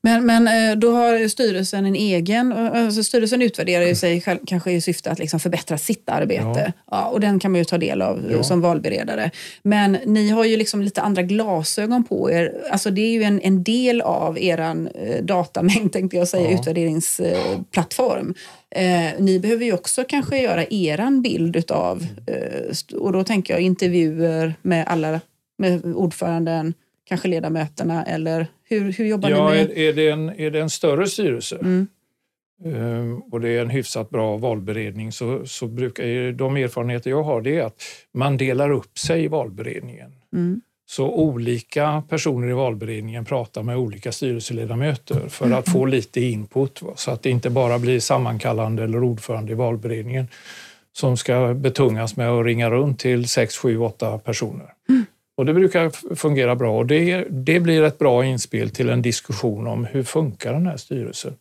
[0.02, 4.72] Men, men eh, då har styrelsen en egen, alltså styrelsen utvärderar ju sig själv, kanske
[4.72, 6.74] i syfte att liksom förbättra sitt arbete.
[6.76, 6.98] Ja.
[6.98, 7.06] ja.
[7.06, 8.44] och den kan man ju ta del av ja.
[8.44, 9.32] som valberedare.
[9.62, 12.54] Men ni har ju liksom lite andra glasögon på er.
[12.72, 14.90] Alltså det är ju en, en del av er
[15.22, 16.60] datamängd, tänkte jag säga, ja.
[16.60, 18.34] utvärderingsplattform.
[18.76, 23.62] Eh, ni behöver ju också kanske göra eran bild utav, eh, och då tänker jag
[23.62, 25.22] intervjuer med alla,
[25.58, 26.74] med ordföranden,
[27.06, 29.72] kanske ledamöterna eller hur, hur jobbar ja, ni med?
[29.72, 31.88] Är, är, det en, är det en större styrelse mm.
[32.66, 37.42] um, och det är en hyfsat bra valberedning så, så brukar de erfarenheter jag har
[37.42, 37.82] det är att
[38.14, 40.12] man delar upp sig i valberedningen.
[40.34, 40.62] Mm.
[40.96, 47.12] Så olika personer i valberedningen pratar med olika styrelseledamöter för att få lite input så
[47.12, 50.28] att det inte bara blir sammankallande eller ordförande i valberedningen
[50.92, 54.74] som ska betungas med att ringa runt till 6, 7, 8 personer.
[54.90, 55.06] Mm.
[55.38, 59.68] Och det brukar fungera bra och det, det blir ett bra inspel till en diskussion
[59.68, 61.36] om hur funkar den här styrelsen?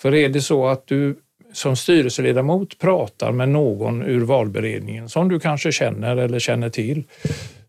[0.00, 1.16] För är det så att du
[1.52, 7.04] som styrelseledamot pratar med någon ur valberedningen som du kanske känner eller känner till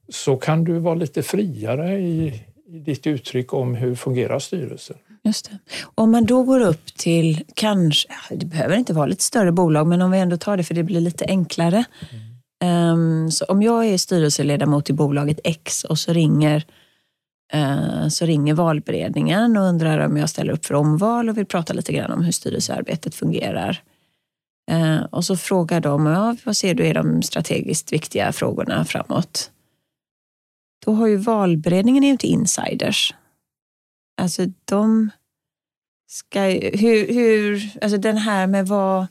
[0.09, 4.97] så kan du vara lite friare i, i ditt uttryck om hur fungerar styrelsen.
[5.23, 5.59] Just det.
[5.95, 10.01] Om man då går upp till, kanske, det behöver inte vara lite större bolag, men
[10.01, 11.83] om vi ändå tar det för det blir lite enklare.
[12.11, 12.35] Mm.
[12.63, 16.65] Um, så om jag är styrelseledamot i bolaget X och så ringer,
[17.55, 21.73] uh, så ringer valberedningen och undrar om jag ställer upp för omval och vill prata
[21.73, 23.81] lite grann om hur styrelsearbetet fungerar.
[24.71, 29.51] Uh, och så frågar de, ja, vad ser du är de strategiskt viktiga frågorna framåt?
[30.85, 33.13] Då har ju valberedningen är ju inte insiders.
[34.17, 35.09] Alltså de
[36.07, 36.41] ska
[36.73, 39.07] hur, hur, alltså den här med vad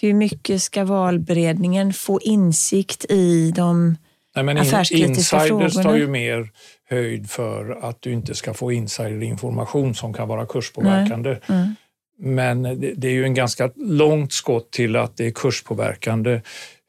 [0.00, 3.96] hur mycket ska valberedningen få insikt i de
[4.34, 5.64] Nej, men affärskritiska insiders frågorna?
[5.64, 6.50] Insiders tar ju mer
[6.88, 11.38] höjd för att du inte ska få insiderinformation som kan vara kurspåverkande.
[11.48, 11.74] Mm.
[12.18, 12.62] Men
[12.96, 16.40] det är ju en ganska långt skott till att det är kurspåverkande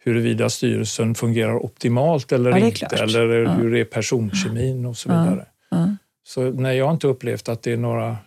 [0.04, 3.52] huruvida styrelsen fungerar optimalt eller ja, inte, eller ja.
[3.52, 5.46] hur är personkemin och så vidare.
[5.72, 5.96] Ja.
[6.24, 8.18] Så nej, jag har inte upplevt att det är några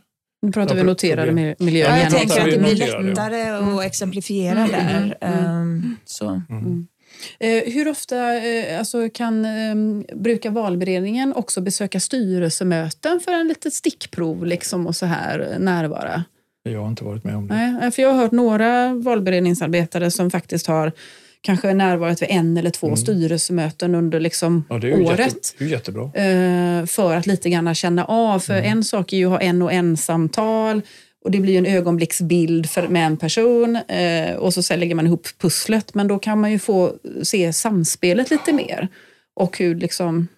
[0.44, 1.90] nu pratar vi noterade miljöer.
[1.90, 3.78] Ja, jag tänker att det blir lättare mm.
[3.78, 4.70] att exemplifiera mm.
[4.70, 5.16] där.
[5.20, 5.60] Mm.
[5.60, 6.28] Um, så.
[6.28, 6.44] Mm.
[6.50, 6.86] mm.
[7.40, 9.74] Eh, hur ofta eh, alltså, kan, eh,
[10.16, 16.24] brukar valberedningen också besöka styrelsemöten för en litet stickprov liksom, och så här närvara?
[16.62, 17.54] Jag har inte varit med om det.
[17.54, 20.92] Nej, för jag har hört några valberedningsarbetare som faktiskt har
[21.44, 22.96] kanske närvarat vid en eller två mm.
[22.96, 25.18] styrelsemöten under liksom ja, det är året.
[25.18, 26.02] Jätte, det är jättebra.
[26.02, 28.38] Eh, för att lite grann känna av.
[28.38, 28.72] För mm.
[28.72, 30.82] en sak är ju att ha en och en samtal
[31.24, 35.28] och det blir en ögonblicksbild för, med en person eh, och så lägger man ihop
[35.38, 35.94] pusslet.
[35.94, 38.88] Men då kan man ju få se samspelet lite mer.
[39.36, 40.28] Och hur liksom...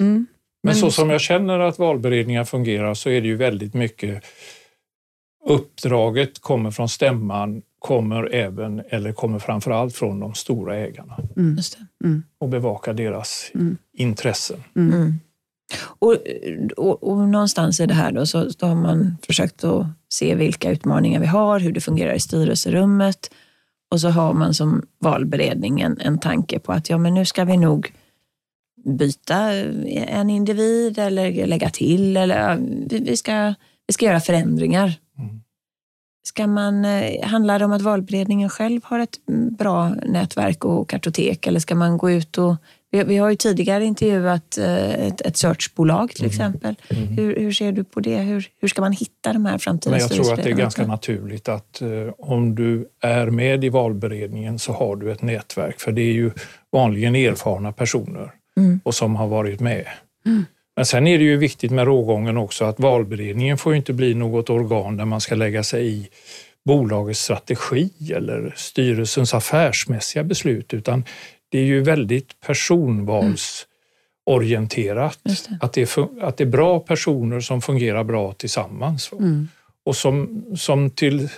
[0.00, 0.26] Mm.
[0.62, 4.24] Men så som jag känner att valberedningar fungerar så är det ju väldigt mycket
[5.48, 11.18] uppdraget kommer från stämman kommer även, eller kommer framför allt från de stora ägarna.
[11.36, 11.58] Mm.
[12.04, 12.22] Mm.
[12.38, 13.76] Och bevaka deras mm.
[13.92, 14.64] intressen.
[14.76, 14.94] Mm.
[14.94, 15.14] Mm.
[15.98, 16.16] Och,
[16.76, 20.70] och, och, någonstans i det här då, så, då har man försökt att se vilka
[20.70, 23.30] utmaningar vi har, hur det fungerar i styrelserummet.
[23.90, 27.56] Och så har man som valberedningen en tanke på att ja, men nu ska vi
[27.56, 27.92] nog
[28.84, 32.58] byta en individ eller lägga till eller
[32.90, 33.54] vi ska,
[33.86, 34.94] vi ska göra förändringar.
[35.18, 35.40] Mm.
[36.28, 39.18] Ska man, eh, handlar det om att valberedningen själv har ett
[39.58, 42.56] bra nätverk och kartotek eller ska man gå ut och
[42.90, 46.30] vi, vi har ju tidigare intervjuat eh, ett, ett searchbolag till mm.
[46.30, 46.74] exempel.
[46.88, 47.08] Mm.
[47.08, 48.18] Hur, hur, ser du på det?
[48.18, 50.86] Hur, hur ska man hitta de här framtida Men Jag tror att det är ganska
[50.86, 51.88] naturligt att eh,
[52.18, 56.30] om du är med i valberedningen så har du ett nätverk för det är ju
[56.72, 58.80] vanligen erfarna personer mm.
[58.84, 59.86] och som har varit med.
[60.78, 64.50] Men sen är det ju viktigt med rågången också att valberedningen får inte bli något
[64.50, 66.08] organ där man ska lägga sig i
[66.64, 71.04] bolagets strategi eller styrelsens affärsmässiga beslut utan
[71.48, 75.18] det är ju väldigt personvalsorienterat.
[75.24, 75.36] Mm.
[75.48, 75.58] Det.
[75.60, 79.48] Att, det är, att det är bra personer som fungerar bra tillsammans mm.
[79.84, 81.28] och som, som till,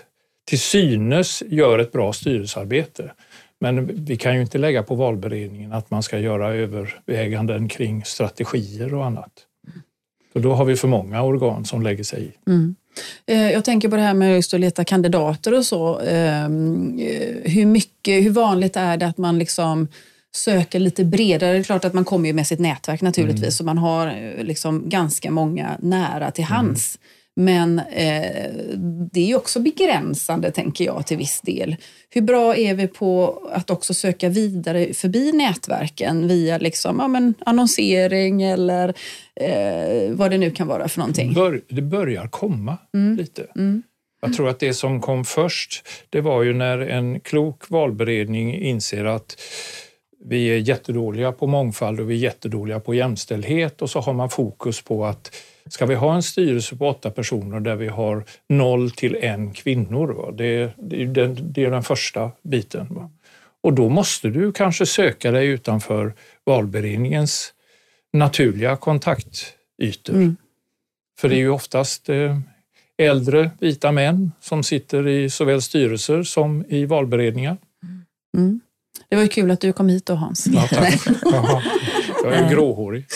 [0.44, 3.12] till synes gör ett bra styrelsearbete.
[3.60, 8.94] Men vi kan ju inte lägga på valberedningen att man ska göra överväganden kring strategier
[8.94, 9.32] och annat.
[10.32, 12.50] För då har vi för många organ som lägger sig i.
[12.50, 12.74] Mm.
[13.26, 16.00] Eh, jag tänker på det här med just att leta kandidater och så.
[16.00, 19.88] Ehm, eh, hur, mycket, hur vanligt är det att man liksom
[20.34, 21.52] söker lite bredare?
[21.52, 23.70] Det är klart att man kommer med sitt nätverk naturligtvis mm.
[23.70, 26.98] och man har eh, liksom ganska många nära till hands.
[26.98, 27.06] Mm.
[27.40, 28.50] Men eh,
[29.12, 31.76] det är ju också begränsande, tänker jag, till viss del.
[32.10, 37.34] Hur bra är vi på att också söka vidare förbi nätverken via liksom, ja, men,
[37.46, 38.94] annonsering eller
[39.36, 41.34] eh, vad det nu kan vara för någonting?
[41.34, 43.16] Bör, det börjar komma mm.
[43.16, 43.46] lite.
[43.56, 43.82] Mm.
[44.22, 49.04] Jag tror att det som kom först, det var ju när en klok valberedning inser
[49.04, 49.40] att
[50.24, 54.30] vi är jättedåliga på mångfald och vi är jättedåliga på jämställdhet och så har man
[54.30, 55.36] fokus på att
[55.68, 60.08] ska vi ha en styrelse på åtta personer där vi har noll till en kvinnor,
[60.08, 60.30] va?
[60.30, 62.86] Det, det, är den, det är den första biten.
[62.90, 63.10] Va?
[63.62, 67.52] Och då måste du kanske söka dig utanför valberedningens
[68.12, 70.14] naturliga kontaktytor.
[70.14, 70.36] Mm.
[71.20, 72.38] För det är ju oftast eh,
[72.98, 77.56] äldre vita män som sitter i såväl styrelser som i valberedningar.
[78.36, 78.60] Mm.
[79.08, 80.46] Det var ju kul att du kom hit då Hans.
[80.46, 81.00] Ja, tack.
[81.22, 81.62] Jaha.
[82.24, 83.06] Jag är gråhårig.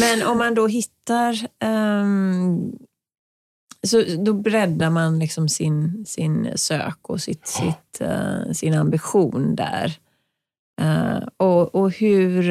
[0.00, 2.78] Men om man då hittar um,
[3.82, 9.98] så då breddar man liksom sin, sin sök och sitt, sitt, uh, sin ambition där.
[10.82, 12.42] Uh, och, och hur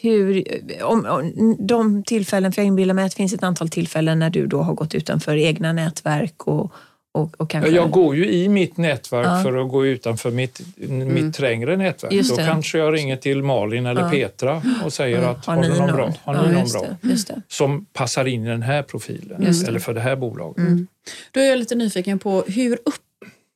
[0.00, 0.44] hur,
[0.82, 4.30] om, om, de tillfällen, för jag inbillar mig att det finns ett antal tillfällen när
[4.30, 6.72] du då har gått utanför egna nätverk och,
[7.18, 7.70] och, och kanske...
[7.70, 9.42] Jag går ju i mitt nätverk ja.
[9.42, 11.14] för att gå utanför mitt, mm.
[11.14, 12.12] mitt trängre nätverk.
[12.12, 14.10] Just Då kanske jag ringer till Malin eller ja.
[14.10, 18.24] Petra och säger att har, ni någon bra, har ni någon bra det, som passar
[18.24, 20.58] in i den här profilen eller för det här bolaget.
[20.58, 20.86] Mm.
[21.30, 23.07] Då är jag lite nyfiken på hur upp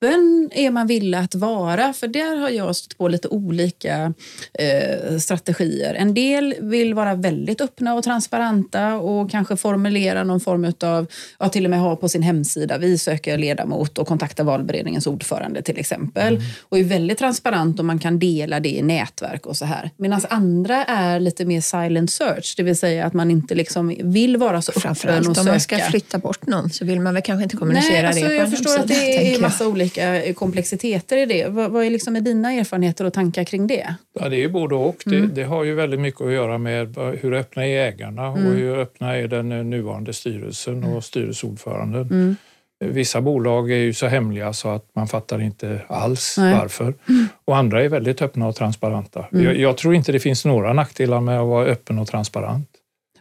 [0.03, 1.93] öppen är man villig att vara?
[1.93, 4.15] För där har jag stött på lite olika
[4.59, 5.95] eh, strategier.
[5.95, 11.07] En del vill vara väldigt öppna och transparenta och kanske formulera någon form av,
[11.39, 15.63] ja, till och med ha på sin hemsida, vi söker ledamot och kontakta valberedningens ordförande
[15.63, 16.37] till exempel.
[16.37, 16.49] Mm.
[16.69, 19.91] Och är väldigt transparent och man kan dela det i nätverk och så här.
[19.97, 24.37] Medan andra är lite mer silent search, det vill säga att man inte liksom vill
[24.37, 25.41] vara så öppen och söka.
[25.41, 28.23] om man ska flytta bort någon så vill man väl kanske inte kommunicera Nej, alltså,
[28.23, 31.49] det på Jag förstår att det är massa olika olika komplexiteter i det.
[31.49, 33.95] Vad, vad är liksom dina erfarenheter och tankar kring det?
[34.21, 35.07] Ja, det är både och.
[35.07, 35.21] Mm.
[35.21, 38.47] Det, det, har ju väldigt mycket att göra med hur öppna är ägarna mm.
[38.47, 41.03] och hur öppna är den nuvarande styrelsen och mm.
[41.03, 42.03] styrelseordföranden.
[42.03, 42.37] Mm.
[42.85, 46.55] Vissa bolag är ju så hemliga så att man fattar inte alls Nej.
[46.55, 46.95] varför.
[47.09, 47.29] Mm.
[47.45, 49.27] Och andra är väldigt öppna och transparenta.
[49.33, 49.45] Mm.
[49.45, 52.69] Jag, jag, tror inte det finns några nackdelar med att vara öppen och transparent.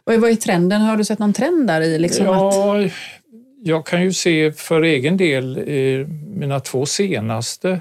[0.04, 0.80] Och vad är trenden?
[0.80, 1.98] Har du sett någon trend där i?
[1.98, 2.92] Liksom ja, att
[3.64, 7.80] jag kan ju se för egen del i mina två senaste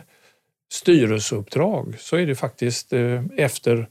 [0.71, 3.87] styrelseuppdrag så är det faktiskt eh, efter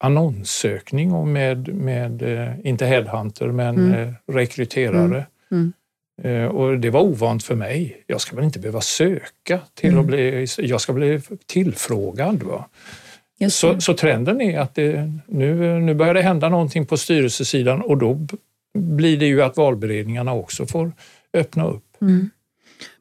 [0.00, 3.92] annonssökning och med, med eh, inte headhunter, men mm.
[3.92, 5.26] Eh, rekryterare.
[5.50, 5.72] Mm.
[6.22, 6.50] Mm.
[6.50, 8.04] Och det var ovant för mig.
[8.06, 10.06] Jag ska väl inte behöva söka till att mm.
[10.06, 12.42] bli, jag ska bli tillfrågad.
[12.42, 12.68] Va?
[13.50, 17.98] Så, så, trenden är att det, nu, nu börjar det hända någonting på styrelsesidan och
[17.98, 18.26] då
[18.78, 20.92] blir det ju att valberedningarna också får
[21.40, 21.84] öppna upp.
[22.00, 22.30] Mm.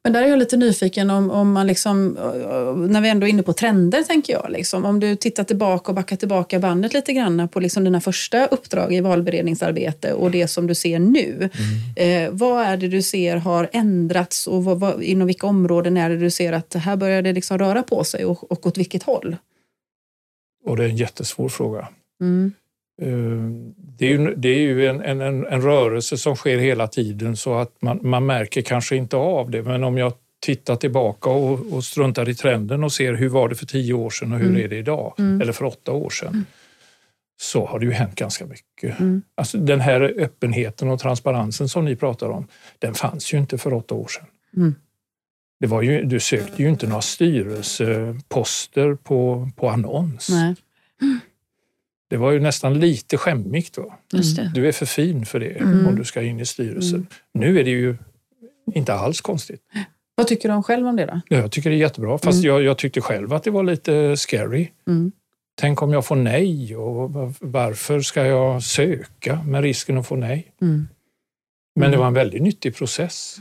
[0.03, 2.17] Men där är jag lite nyfiken om, om man liksom,
[2.89, 5.95] när vi ändå är inne på trender tänker jag, liksom, om du tittar tillbaka och
[5.95, 10.67] backar tillbaka bandet lite grann på liksom dina första uppdrag i valberedningsarbete och det som
[10.67, 11.49] du ser nu.
[11.95, 12.25] Mm.
[12.25, 16.09] Eh, vad är det du ser har ändrats och vad, vad, inom vilka områden är
[16.09, 19.03] det du ser att här börjar det liksom röra på sig och, och åt vilket
[19.03, 19.35] håll?
[20.65, 21.87] Och det är en jättesvår fråga.
[22.21, 22.53] Mm.
[23.01, 23.07] Eh,
[23.77, 27.55] det är ju, det är ju en, en, en, rörelse som sker hela tiden så
[27.55, 29.63] att man, man märker kanske inte av det.
[29.63, 33.55] Men om jag tittar tillbaka och, och struntar i trenden och ser hur var det
[33.55, 34.63] för tio år sedan och hur mm.
[34.63, 35.13] är det idag?
[35.17, 35.41] Mm.
[35.41, 36.27] Eller för åtta år sedan.
[36.27, 36.45] Mm.
[37.39, 38.99] Så har det ju hänt ganska mycket.
[38.99, 39.21] Mm.
[39.35, 42.47] Alltså den här öppenheten och transparensen som ni pratar om,
[42.79, 44.25] den fanns ju inte för åtta år sedan.
[44.55, 44.75] Mm.
[45.59, 50.29] Det var ju, du sökte ju inte några styrelseposter på, på annons.
[50.29, 50.55] Nej.
[52.09, 53.93] Det var ju nästan lite skämmigt då.
[54.53, 55.87] Du är för fin för det mm.
[55.87, 56.95] om du ska in i styrelsen.
[56.95, 57.07] Mm.
[57.33, 57.97] Nu är det ju
[58.73, 59.61] inte alls konstigt.
[60.15, 61.21] Vad tycker du själv om det då?
[61.35, 62.47] Jag tycker det är jättebra, fast mm.
[62.47, 64.67] jag, jag, tyckte själv att det var lite scary.
[64.87, 65.11] Mm.
[65.59, 70.51] Tänk om jag får nej och varför ska jag söka med risken att få nej?
[71.75, 73.37] Men det var en väldigt nyttig process.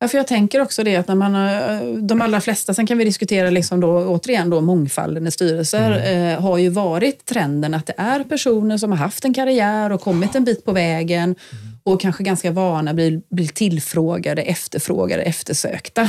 [0.00, 3.04] Ja, för jag tänker också det att när man, de allra flesta, sen kan vi
[3.04, 6.34] diskutera liksom då, återigen då, mångfalden i styrelser, mm.
[6.34, 10.00] eh, har ju varit trenden att det är personer som har haft en karriär och
[10.00, 11.78] kommit en bit på vägen mm.
[11.82, 16.08] och kanske ganska vana blir, blir tillfrågade, efterfrågade, eftersökta.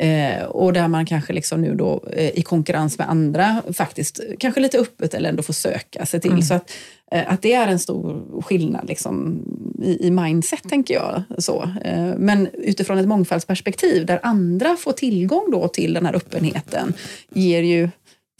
[0.00, 4.60] Eh, och där man kanske liksom nu då eh, i konkurrens med andra faktiskt kanske
[4.60, 6.30] lite öppet eller ändå får söka sig till.
[6.30, 6.42] Mm.
[6.42, 6.76] Så att, eh,
[7.10, 9.42] att det är en stor skillnad liksom,
[9.82, 11.22] i, i mindset, tänker jag.
[11.38, 11.62] Så.
[11.84, 16.92] Eh, men utifrån ett mångfaldsperspektiv där andra får tillgång då till den här öppenheten
[17.30, 17.88] ger ju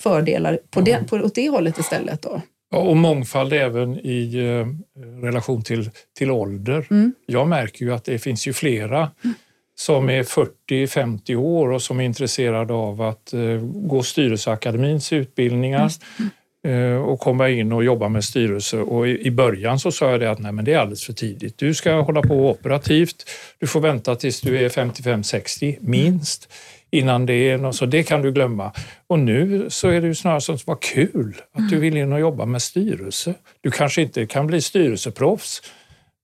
[0.01, 2.23] fördelar på det, på, åt det hållet istället.
[2.23, 2.41] Då.
[2.71, 4.67] Ja, och mångfald även i eh,
[5.25, 6.87] relation till, till ålder.
[6.91, 7.13] Mm.
[7.27, 9.35] Jag märker ju att det finns ju flera mm.
[9.75, 16.31] som är 40-50 år och som är intresserade av att eh, gå Styrelseakademins utbildningar mm.
[16.67, 18.79] Eh, och komma in och jobba med styrelse.
[18.79, 21.59] Och i, början så sa jag det att nej, men det är alldeles för tidigt.
[21.59, 23.31] Du ska hålla på operativt.
[23.59, 26.49] Du får vänta tills du är 55-60 minst
[26.91, 28.73] innan det är något, så det kan du glömma.
[29.07, 31.71] Och nu så är det ju snarare som vad kul att mm.
[31.71, 33.35] du vill in och jobba med styrelse.
[33.61, 35.63] Du kanske inte kan bli styrelseproffs,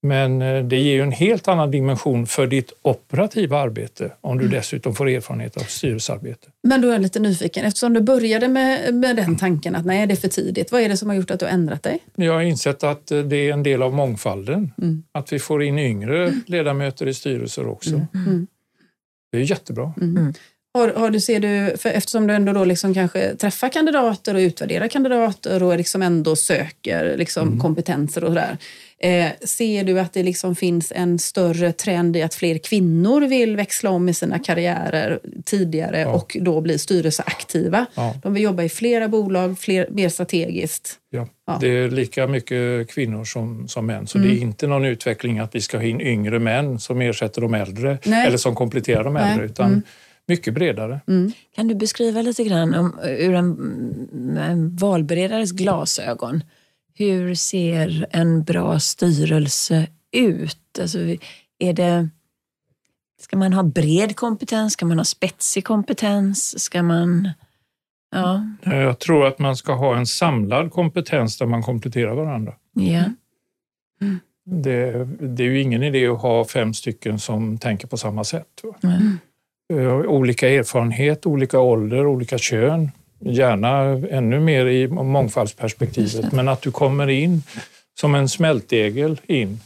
[0.04, 4.44] men eh, det ger ju en helt annan dimension för ditt operativa arbete om du
[4.44, 4.56] mm.
[4.56, 6.48] dessutom får erfarenhet av styrelsearbete.
[6.62, 10.06] Men då är jag lite nyfiken, eftersom du började med, med den tanken att nej,
[10.06, 10.72] det är för tidigt.
[10.72, 11.98] Vad är det som har gjort att du har ändrat dig?
[12.14, 14.72] Jag har insett att eh, det är en del av mångfalden.
[14.82, 15.02] Mm.
[15.12, 17.94] Att vi får in yngre ledamöter i styrelser också.
[17.94, 18.08] Mm.
[18.14, 18.46] mm.
[19.32, 19.92] Det är jättebra.
[20.00, 20.34] Mm.
[20.74, 24.38] Har, har du, ser du, för eftersom du ändå då liksom kanske träffar kandidater och
[24.38, 27.60] utvärderar kandidater och liksom ändå söker liksom mm.
[27.60, 28.58] kompetenser och sådär.
[29.04, 33.56] Eh, ser du att det liksom finns en större trend i att fler kvinnor vill
[33.56, 36.08] växla om i sina karriärer tidigare ja.
[36.08, 37.86] och då bli styrelseaktiva?
[37.94, 38.14] Ja.
[38.22, 40.96] De vill jobba i flera bolag, fler, mer strategiskt.
[41.10, 41.28] Ja.
[41.46, 41.58] ja.
[41.60, 44.30] Det är lika mycket kvinnor som, som män, så mm.
[44.30, 47.54] det är inte någon utveckling att vi ska ha in yngre män som ersätter de
[47.54, 48.26] äldre Nej.
[48.26, 49.44] eller som kompletterar de äldre.
[49.44, 49.82] Utan mm
[50.26, 51.00] mycket bredare.
[51.08, 51.32] Mm.
[51.54, 56.42] Kan du beskriva lite grann om, ur en, en valberedares glasögon,
[56.94, 60.78] hur ser en bra styrelse ut?
[60.80, 60.98] Alltså,
[61.58, 62.08] är det,
[63.20, 64.72] ska man ha bred kompetens?
[64.72, 66.60] Ska man ha spetsig kompetens?
[66.64, 67.30] Ska man...
[68.10, 68.46] Ja.
[68.62, 72.54] Jag tror att man ska ha en samlad kompetens där man kompletterar varandra.
[72.72, 73.04] Ja.
[74.00, 74.18] Mm.
[74.46, 78.62] Det, det, är ju ingen idé att ha fem stycken som tänker på samma sätt.
[78.82, 79.18] Mm.
[79.72, 82.90] Eh, olika erfarenhet, olika ålder, olika kön.
[83.24, 87.42] Gärna ännu mer i mångfaldsperspektivet, men att du kommer in
[88.00, 89.60] som en smältdegel in.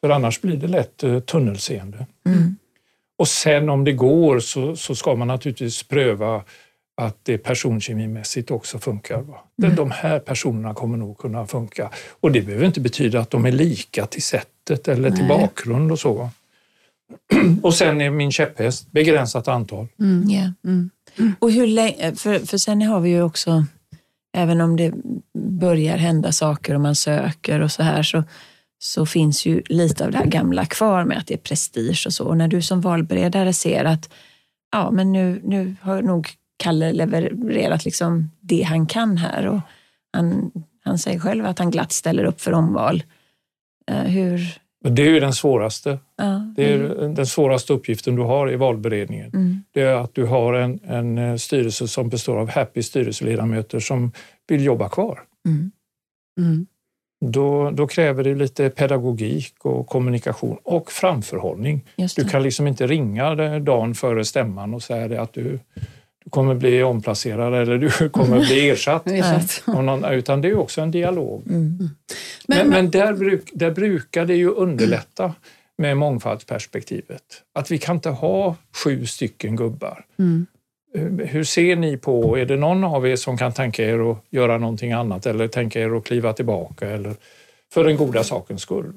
[0.00, 2.06] För annars blir det lätt eh, tunnelseende.
[2.26, 2.56] Mm.
[3.18, 6.42] Och sen om det går så, så ska man naturligtvis pröva
[6.96, 9.20] att det personkemimässigt också funkar.
[9.20, 9.38] Va?
[9.62, 9.76] Mm.
[9.76, 11.90] De här personerna kommer nog kunna funka.
[12.20, 15.18] Och det behöver inte betyda att de är lika till sättet eller Nej.
[15.18, 16.30] till bakgrund och så.
[17.62, 19.86] Och sen är min käpphäst begränsat antal.
[20.00, 20.50] Mm, yeah.
[20.64, 20.90] mm.
[21.38, 23.64] Och hur länge, eh, för, för sen har vi ju också,
[24.36, 24.94] även om det
[25.38, 28.24] börjar hända saker och man söker och så här, så,
[28.78, 32.12] så finns ju lite av det här gamla kvar med att det är prestige och
[32.12, 32.24] så.
[32.24, 34.10] Och när du som valberedare ser att
[34.72, 39.60] ja, men nu, nu har nog Kalle levererat liksom det han kan här och
[40.12, 40.50] han,
[40.84, 43.02] han säger själv att han glatt ställer upp för omval.
[43.90, 44.58] Eh, hur,
[44.90, 45.98] det är ju den svåraste.
[46.16, 47.14] Ja, det är mm.
[47.14, 49.30] den svåraste uppgiften du har i valberedningen.
[49.34, 49.62] Mm.
[49.72, 54.12] Det är att du har en, en eh, styrelse som består av happy styrelseledamöter som
[54.48, 55.20] vill jobba kvar.
[55.46, 55.70] Mm.
[56.38, 56.66] mm.
[57.20, 61.84] Då, då, kräver det lite pedagogik och kommunikation och framförhållning.
[62.16, 65.58] Du kan liksom inte ringa dagen före stämman och säga att du,
[66.26, 69.06] du kommer bli omplacerad eller du kommer bli ersatt.
[69.66, 71.42] någon, utan det är också en dialog.
[71.48, 71.90] Mm.
[72.46, 75.34] Men, men där, bruk, där brukar det ju underlätta
[75.78, 77.22] med mångfaldsperspektivet.
[77.54, 80.04] Att vi kan inte ha sju stycken gubbar.
[80.18, 80.46] Mm.
[80.94, 84.18] Eh, hur ser ni på, är det någon av er som kan tänka er att
[84.30, 87.14] göra någonting annat eller tänka er att kliva tillbaka eller
[87.72, 88.92] för den goda sakens skull?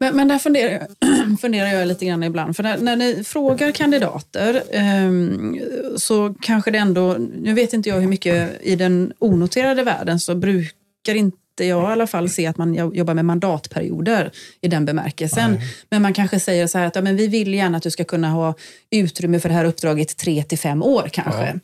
[0.00, 2.56] Men, men där funderar jag, funderar jag lite grann ibland.
[2.56, 4.62] För när, när ni frågar kandidater
[5.06, 5.60] um,
[5.96, 10.34] så kanske det ändå, nu vet inte jag hur mycket i den onoterade världen så
[10.34, 14.30] brukar inte jag i alla fall se att man jobbar med mandatperioder
[14.60, 15.52] i den bemärkelsen.
[15.52, 15.62] Nej.
[15.90, 18.04] Men man kanske säger så här att ja, men vi vill gärna att du ska
[18.04, 18.54] kunna ha
[18.90, 21.60] utrymme för det här uppdraget tre till fem år kanske.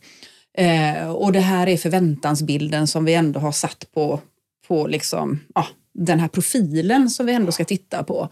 [0.53, 0.63] Ja.
[0.63, 4.19] Eh, och det här är förväntansbilden som vi ändå har satt på,
[4.67, 5.67] på liksom, ja,
[5.97, 8.29] den här profilen som vi ändå ska titta på.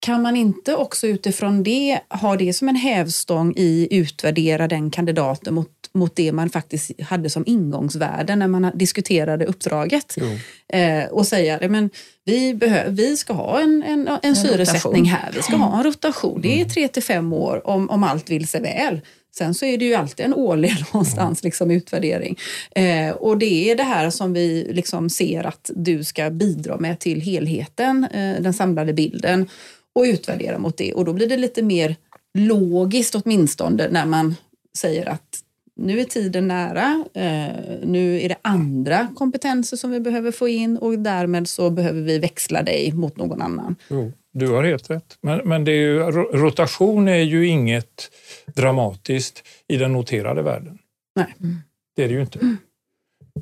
[0.00, 5.54] Kan man inte också utifrån det ha det som en hävstång i utvärdera den kandidaten
[5.54, 10.16] mot, mot det man faktiskt hade som ingångsvärde när man diskuterade uppdraget?
[10.68, 11.90] Eh, och säga men
[12.24, 15.84] vi, behöver, vi ska ha en, en, en, en syresättning här, vi ska ha en
[15.84, 16.40] rotation.
[16.40, 19.00] Det är tre till fem år om, om allt vill sig väl.
[19.38, 22.38] Sen så är det ju alltid en årlig någonstans liksom, utvärdering.
[22.74, 26.98] Eh, och det är det här som vi liksom ser att du ska bidra med
[26.98, 29.48] till helheten, eh, den samlade bilden
[29.92, 30.92] och utvärdera mot det.
[30.92, 31.96] Och då blir det lite mer
[32.38, 34.34] logiskt åtminstone när man
[34.78, 35.42] säger att
[35.76, 40.76] nu är tiden nära, eh, nu är det andra kompetenser som vi behöver få in
[40.76, 43.76] och därmed så behöver vi växla dig mot någon annan.
[43.88, 45.18] Jo, du har helt rätt.
[45.20, 45.98] Men, men det är ju,
[46.32, 48.10] rotation är ju inget
[48.46, 50.78] dramatiskt i den noterade världen.
[51.16, 51.34] Nej.
[51.96, 52.56] Det är det ju inte.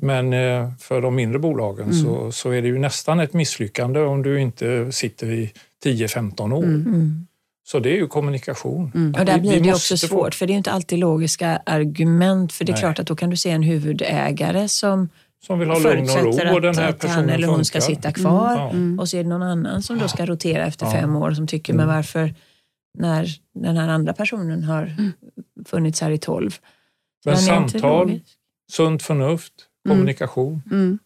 [0.01, 2.03] Men eh, för de mindre bolagen mm.
[2.03, 5.51] så, så är det ju nästan ett misslyckande om du inte sitter i
[5.85, 6.63] 10-15 år.
[6.63, 6.81] Mm.
[6.81, 7.27] mm.
[7.67, 8.91] Så det är ju kommunikation.
[8.95, 9.15] Mm.
[9.19, 10.37] Och där blir det också svårt, få...
[10.37, 12.53] för det är inte alltid logiska argument.
[12.53, 12.81] För det är Nej.
[12.81, 15.09] klart att då kan du se en huvudägare som
[15.45, 16.53] som vill ha lugn och ro.
[16.55, 18.69] Och den här att han eller hon ska sitta kvar.
[18.69, 18.99] Mm.
[18.99, 20.91] Och så är det någon annan som då ska rotera efter ja.
[20.91, 22.35] fem år som tycker, men varför
[22.97, 25.11] när den här andra personen har mm.
[25.65, 26.57] funnits här i tolv?
[27.25, 28.19] Men samtal,
[28.71, 29.53] sunt förnuft,
[29.85, 29.97] mm.
[29.97, 30.61] kommunikation.
[30.71, 30.99] Mm.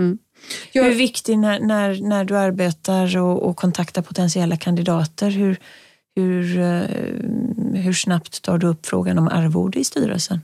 [0.00, 0.18] Mm.
[0.72, 5.56] Hur viktig när, när, när du arbetar och, och kontaktar potentiella kandidater, hur,
[6.16, 10.40] hur, eh, hur snabbt tar du upp frågan om arvode i styrelsen?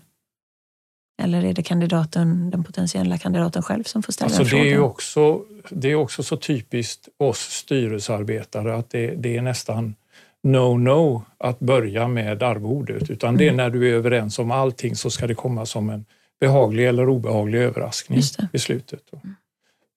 [1.22, 4.66] Eller är det kandidaten, den potentiella kandidaten själv som får ställa alltså, frågan?
[4.66, 9.94] Det är, också, det är också så typiskt oss styrelsearbetare att det, det är nästan
[10.42, 13.10] no-no att börja med arvodet.
[13.10, 13.56] Utan det är mm.
[13.56, 16.04] när du är överens om allting så ska det komma som en
[16.40, 18.20] behaglig eller obehaglig överraskning
[18.52, 19.00] i slutet.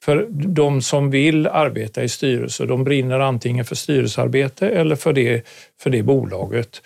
[0.04, 5.46] För de som vill arbeta i styrelse, de brinner antingen för styrelsearbete eller för det,
[5.80, 6.82] för det bolaget.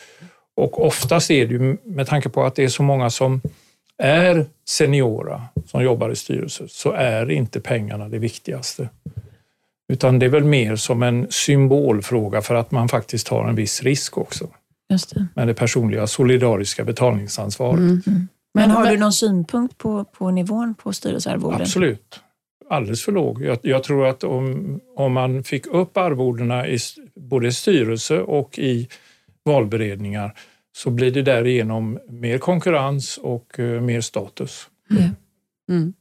[0.55, 3.41] Och oftast är det ju, med tanke på att det är så många som
[3.99, 8.89] är seniora som jobbar i styrelse, så är inte pengarna det viktigaste.
[9.93, 13.83] Utan det är väl mer som en symbolfråga för att man faktiskt tar en viss
[13.83, 14.47] risk också.
[14.89, 15.27] Just det.
[15.35, 17.79] Med det personliga solidariska betalningsansvaret.
[17.79, 18.01] Mm.
[18.07, 18.27] Mm.
[18.53, 21.61] Men har du någon synpunkt på, på nivån på styrelsearvoden?
[21.61, 22.19] Absolut.
[22.69, 23.41] Alldeles för låg.
[23.41, 26.77] Jag, jag, tror att om, om man fick upp arvodena i
[27.15, 28.87] både styrelse och i
[29.45, 30.33] valberedningar
[30.75, 34.67] så blir det därigenom mer konkurrens och eh, mer status.
[34.91, 35.15] Mm.
[35.69, 35.93] Mm.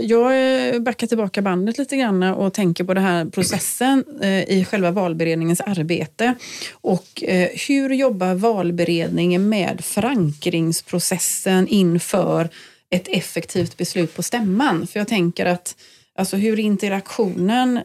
[0.00, 4.04] Jag eh, backar tillbaka bandet lite grann och tänker på den här processen
[4.48, 6.34] i själva valberedningens arbete.
[6.72, 7.22] Och
[7.68, 12.48] hur jobbar valberedningen med förankringsprocessen inför
[12.90, 14.86] ett effektivt beslut på stämman?
[14.86, 15.76] För jag tänker att
[16.14, 17.80] alltså hur interaktionen,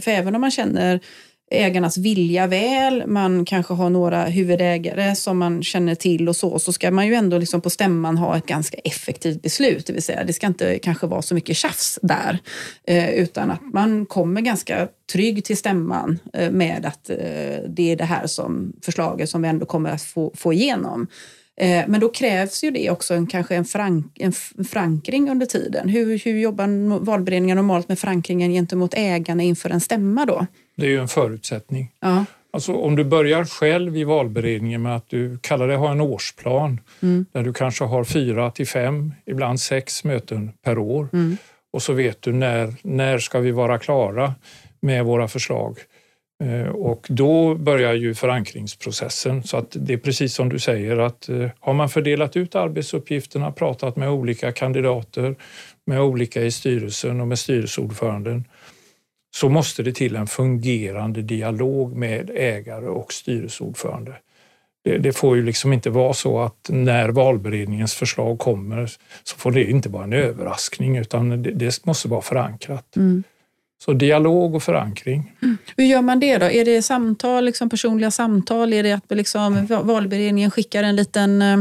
[0.00, 1.00] för även om man känner
[1.54, 6.72] ägarnas vilja väl, man kanske har några huvudägare som man känner till och så, så
[6.72, 9.86] ska man ju ändå liksom på stämman ha ett ganska effektivt beslut.
[9.86, 12.38] Det vill säga, det ska inte kanske vara så mycket tjafs där,
[12.86, 17.16] eh, utan att man kommer ganska trygg till stämman eh, med att eh,
[17.68, 21.06] det är det här som förslaget som vi ändå kommer att få, få igenom.
[21.56, 24.32] Eh, men då krävs ju det också en, kanske en, förank, en
[24.64, 25.88] förankring under tiden.
[25.88, 30.46] Hur, hur jobbar valberedningen normalt med förankringen gentemot ägarna inför en stämma då?
[30.76, 31.90] Det är ju en förutsättning.
[32.00, 32.24] Ja.
[32.50, 36.80] Alltså om du börjar själv i valberedningen med att du kallar det ha en årsplan
[37.02, 37.26] mm.
[37.32, 41.36] där du kanske har fyra till fem, ibland sex möten per år mm.
[41.72, 44.34] och så vet du när, när ska vi vara klara
[44.80, 45.78] med våra förslag.
[46.44, 49.42] Eh, och då börjar ju förankringsprocessen.
[49.42, 53.52] Så att det är precis som du säger att eh, har man fördelat ut arbetsuppgifterna,
[53.52, 55.34] pratat med olika kandidater,
[55.86, 58.44] med olika i styrelsen och med styrelseordföranden
[59.34, 64.12] så måste det till en fungerande dialog med ägare och styrelseordförande.
[64.84, 68.90] Det, det, får ju liksom inte vara så att när valberedningens förslag kommer
[69.24, 72.96] så får det inte vara en överraskning utan det, det måste vara förankrat.
[72.96, 73.22] Mm.
[73.84, 75.32] Så dialog och förankring.
[75.42, 75.56] Mm.
[75.76, 76.46] Hur gör man det då?
[76.46, 78.72] Är det samtal, liksom personliga samtal?
[78.72, 81.56] Är det att liksom valberedningen skickar en liten eh,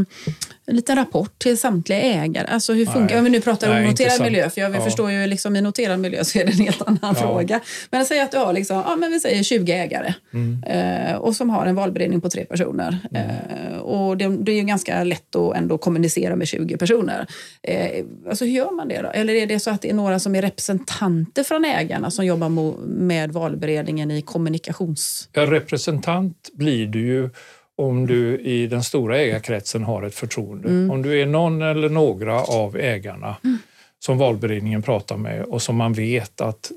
[0.66, 2.48] en liten rapport till samtliga ägare.
[2.48, 4.82] Alltså hur funkar Om vi nu pratar Nej, om noterad miljö, för jag ja.
[4.82, 7.14] förstår ju liksom i noterad miljö så är det en helt annan ja.
[7.14, 7.60] fråga.
[7.90, 10.64] Men säg att du har liksom, ja, men vi säger 20 ägare mm.
[10.64, 12.98] eh, och som har en valberedning på tre personer.
[13.12, 13.30] Mm.
[13.30, 17.28] Eh, och det, det, är ju ganska lätt att ändå kommunicera med 20 personer.
[17.64, 19.10] Eh, alltså hur gör man det då?
[19.10, 22.50] Eller är det så att det är några som är representanter från ägarna som jobbar
[22.88, 25.30] med valberedningen i kommunikations...
[25.34, 27.30] Ja, representant blir du ju
[27.78, 30.70] om du i den stora ägarkretsen har ett förtroende.
[30.70, 30.92] Mm.
[30.92, 33.58] Om du är någon eller några av ägarna mm.
[34.00, 36.72] som valberedningen pratar med och som man vet att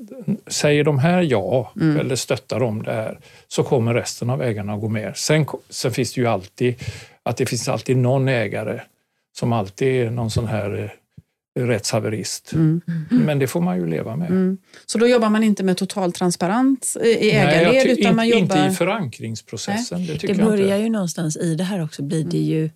[0.47, 2.01] säger de här ja mm.
[2.01, 3.19] eller stöttar de det här
[3.49, 5.17] så kommer resten av ägarna att gå med.
[5.17, 6.75] Sen, sen finns det ju alltid
[7.23, 8.81] att det finns alltid någon ägare
[9.39, 10.91] som alltid är någon sån här eh,
[11.57, 12.53] rättshaverist.
[12.53, 12.81] Mm.
[13.11, 14.31] Men det får man ju leva med.
[14.31, 14.59] Mm.
[14.87, 17.73] Så då jobbar man inte med total transparens i ägarled?
[17.73, 18.57] Nej, utan in, man jobbar...
[18.57, 20.07] inte i förankringsprocessen.
[20.07, 22.71] Det, det börjar ju någonstans i det här också blir det ju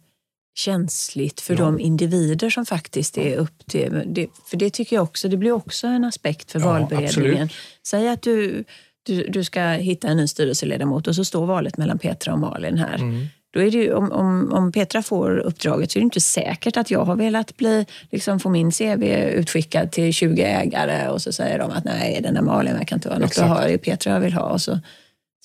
[0.54, 1.60] känsligt för ja.
[1.60, 4.02] de individer som faktiskt är upp till...
[4.06, 7.42] Det, för det tycker jag också, det blir också en aspekt för ja, valberedningen.
[7.42, 7.52] Absolut.
[7.86, 8.64] Säg att du,
[9.02, 12.78] du, du ska hitta en ny styrelseledamot och så står valet mellan Petra och Malin
[12.78, 12.94] här.
[12.94, 16.20] Mm då är det ju, om, om, om Petra får uppdraget så är det inte
[16.20, 21.22] säkert att jag har velat bli, liksom få min CV utskickad till 20 ägare och
[21.22, 23.72] så säger de att nej, den där Malin verkar inte vara något att ha, det
[23.72, 24.42] är Petra jag vill ha.
[24.42, 24.78] Och så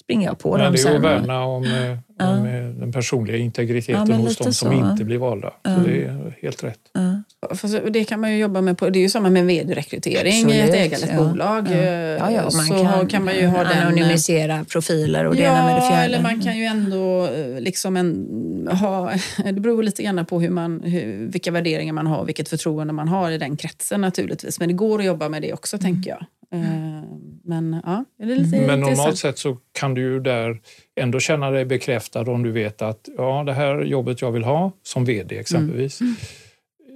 [0.05, 0.95] springer jag på Nej, dem det är sen.
[0.95, 2.29] att värna om, eh, Ja.
[2.29, 4.73] om eh, den personliga integriteten Ja, hos de som så.
[4.91, 5.53] inte blir valda.
[5.63, 5.75] Ja.
[5.75, 6.79] Så det är helt rätt.
[6.93, 7.55] Ja.
[7.55, 8.77] Fast det kan man ju jobba med.
[8.77, 11.17] På, det är ju samma med vd-rekrytering i ett ja.
[11.23, 11.67] bolag.
[11.67, 11.73] Ja.
[11.73, 11.79] eh,
[12.19, 13.87] Ja, ja, man så kan, kan, man ju ha den...
[13.87, 16.03] anonymisera profiler och det ena med det fjärde.
[16.03, 17.29] eller man kan ju ändå
[17.59, 19.11] liksom en, ha...
[19.45, 22.93] Det beror lite grann på hur man, hur, vilka värderingar man har och vilket förtroende
[22.93, 24.59] man har i den kretsen naturligtvis.
[24.59, 26.25] Men det går att jobba med det också, tänker jag.
[26.51, 27.03] Eh,
[27.43, 30.61] Men ja, det är lite Men normalt sett så kan du ju där
[30.95, 34.71] ändå känna dig bekräftad om du vet att ja, det här jobbet jag vill ha
[34.83, 35.99] som VD exempelvis.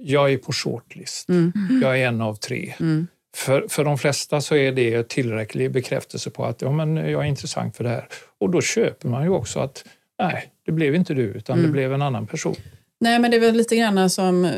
[0.04, 1.28] Jag är på shortlist.
[1.28, 1.52] Mm.
[1.82, 2.74] Jag är en av tre.
[2.80, 3.06] Mm.
[3.36, 7.28] För, för de flesta så är det tillräcklig bekräftelse på att ja, men jag är
[7.28, 8.08] intressant för det här.
[8.38, 9.84] Och då köper man ju också att
[10.22, 11.66] nej, det blev inte du utan Mm.
[11.66, 12.54] det blev en annan person.
[13.00, 14.50] Nej, men det är väl lite grann som eh,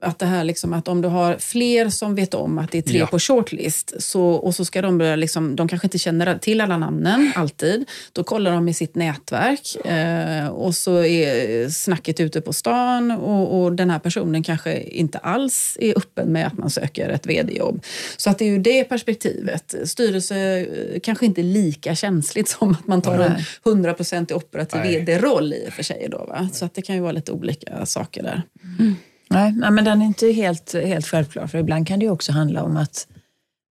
[0.00, 2.82] att det här liksom att om du har fler som vet om att det är
[2.82, 3.06] tre Ja.
[3.06, 6.78] på shortlist så, och så ska de börja, liksom, de kanske inte känner till alla
[6.78, 7.84] namnen alltid.
[8.12, 13.62] Då kollar de i sitt nätverk eh, och så är snacket ute på stan och,
[13.62, 17.84] och den här personen kanske inte alls är öppen med att man söker ett vd-jobb.
[18.16, 19.74] Så att det är ju det perspektivet.
[19.84, 23.44] Styrelse eh, kanske inte är lika känsligt som att man tar en Nej.
[23.64, 26.08] 100% operativ vd-roll i och för sig.
[26.10, 26.48] Då, va?
[26.52, 28.42] Så att det kan ju vara lite olika saker där.
[28.78, 28.94] Nej,
[29.30, 31.46] nej, men den är inte helt, helt självklar.
[31.46, 33.06] För ibland kan det också handla om att,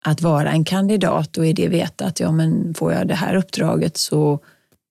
[0.06, 3.36] att vara en kandidat och i det veta att ja, men får jag det här
[3.36, 4.40] uppdraget så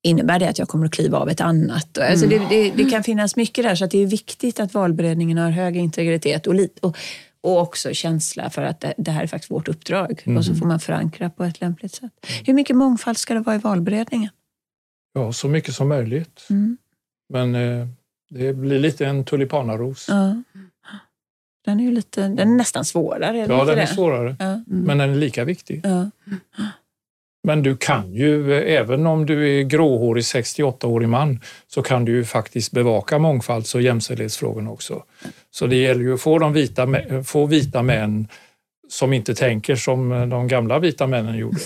[0.02, 1.98] innebär det att jag kommer att kliva av ett annat.
[1.98, 5.50] Alltså det, det, det kan finnas mycket där så det är viktigt att valberedningen har
[5.50, 6.96] hög integritet och, lit, och,
[7.40, 10.22] och också känsla för att det, det här är faktiskt vårt uppdrag.
[10.36, 12.12] Och så får man förankra på ett lämpligt sätt.
[12.44, 14.30] Hur mycket mångfald ska det vara i valberedningen?
[15.12, 16.46] Ja, så mycket som möjligt.
[16.50, 16.76] Mm.
[17.28, 17.86] Men eh,
[18.34, 20.06] det blir lite en tulipanaros.
[20.08, 20.42] Ja.
[21.64, 23.38] Den är ju lite, den är nästan svårare.
[23.38, 23.86] är Ja, den är det?
[23.86, 24.60] svårare, Ja.
[24.66, 25.80] men den är lika viktig.
[25.84, 26.10] Ja.
[27.46, 32.24] Men du kan ju, även om du är gråhårig 68-årig man, så kan du ju
[32.24, 35.04] faktiskt bevaka mångfalds och jämställdhetsfrågorna också.
[35.50, 36.88] Så det gäller ju att få, de vita,
[37.24, 38.28] få vita män
[38.88, 41.58] som inte tänker som de gamla vita männen gjorde.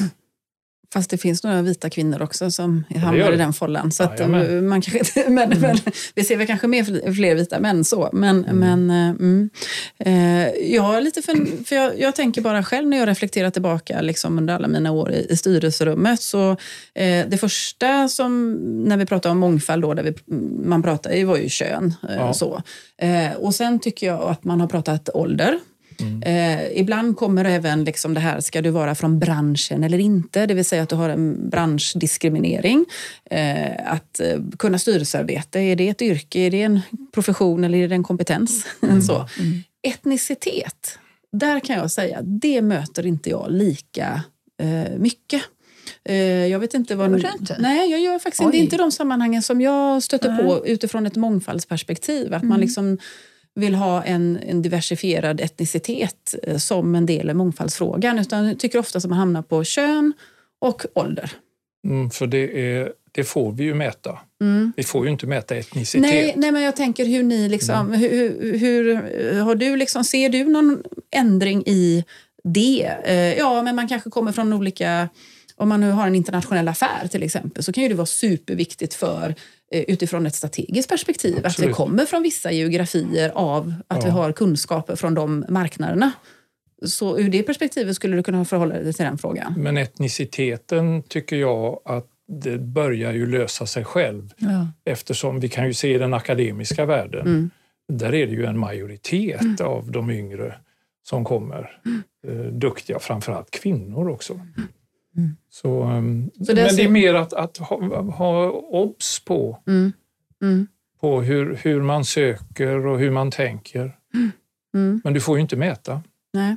[0.92, 3.92] Fast det finns några vita kvinnor också som hamnar i den follan.
[3.92, 5.78] Så att, eh, man kanske men, men,
[6.14, 8.08] vi ser väl kanske mer fl- fler vita män så.
[8.12, 9.50] Men, men eh, mm.
[9.98, 14.38] eh, jag, lite för, för jag, jag tänker bara själv när jag reflekterar tillbaka liksom
[14.38, 16.20] under alla mina år i, i styrelserummet.
[16.20, 16.50] Så,
[16.94, 18.52] eh, det första som,
[18.84, 20.14] när vi pratar om mångfald, då, där vi,
[20.64, 21.94] man pratar i var ju kön.
[22.08, 22.34] Eh, Ja.
[22.34, 22.62] så.
[22.98, 25.58] Eh, och sen tycker jag att man har pratat ålder.
[26.24, 30.46] Eh, ibland kommer även liksom det här, ska du vara från branschen eller inte?
[30.46, 32.84] Det vill säga att du har en branschdiskriminering.
[33.30, 36.80] Eh, att eh, kunna styrelsearbete, är det ett yrke, är det en
[37.14, 38.66] profession eller är det en kompetens?
[39.06, 39.28] Så.
[39.82, 40.98] Etnicitet,
[41.32, 44.22] där kan jag säga, det möter inte jag lika
[44.62, 45.42] eh, mycket.
[46.04, 47.20] Eh, Jag vet inte vad...
[47.20, 47.56] Gör inte?
[47.58, 48.52] Nej, jag gör faktiskt inte.
[48.52, 50.44] Det är inte de sammanhangen som jag stöter Nej.
[50.44, 52.34] på utifrån ett mångfaldsperspektiv.
[52.34, 52.98] Att man liksom
[53.58, 58.18] vill ha en, en diversifierad etnicitet eh, som en del i mångfaldsfrågan.
[58.18, 60.12] Utan tycker ofta att man hamnar på kön
[60.60, 61.30] och ålder.
[61.86, 64.18] Mm, för det, är, det får vi ju mäta.
[64.40, 64.72] Mm.
[64.76, 66.00] Vi får ju inte mäta etnicitet.
[66.00, 70.28] Nej, nej, men jag tänker hur ni liksom, hur, hur- hur, har du liksom, ser
[70.28, 70.82] du någon
[71.16, 72.04] ändring i
[72.44, 72.92] det?
[73.04, 75.08] Eh, Ja, men man kanske kommer från olika,
[75.56, 78.94] om man nu har en internationell affär till exempel, så kan ju det vara superviktigt
[78.94, 79.34] för eh,
[79.70, 81.74] utifrån ett strategiskt perspektiv, att vi Absolut.
[81.76, 84.14] kommer från vissa geografier av att vi Ja.
[84.14, 86.12] har kunskaper från de marknaderna.
[86.86, 89.54] Så ur det perspektivet skulle du kunna förhålla dig till den frågan?
[89.56, 94.66] Men etniciteten tycker jag att det börjar ju lösa sig själv Ja.
[94.84, 97.26] eftersom vi kan ju se i den akademiska världen.
[97.26, 97.50] Mm.
[97.92, 100.54] Där är det ju en majoritet av de yngre
[101.08, 101.80] som kommer.
[102.28, 104.40] Eh, duktiga, framförallt kvinnor också.
[105.50, 109.92] Så, ehm, Så det men det är mer att, att ha, ha obs på, Mm.
[110.42, 110.66] Mm.
[111.00, 113.96] på hur, hur man söker och hur man tänker.
[114.74, 115.00] Mm.
[115.04, 116.02] Men du får ju inte mäta.
[116.32, 116.56] Nej.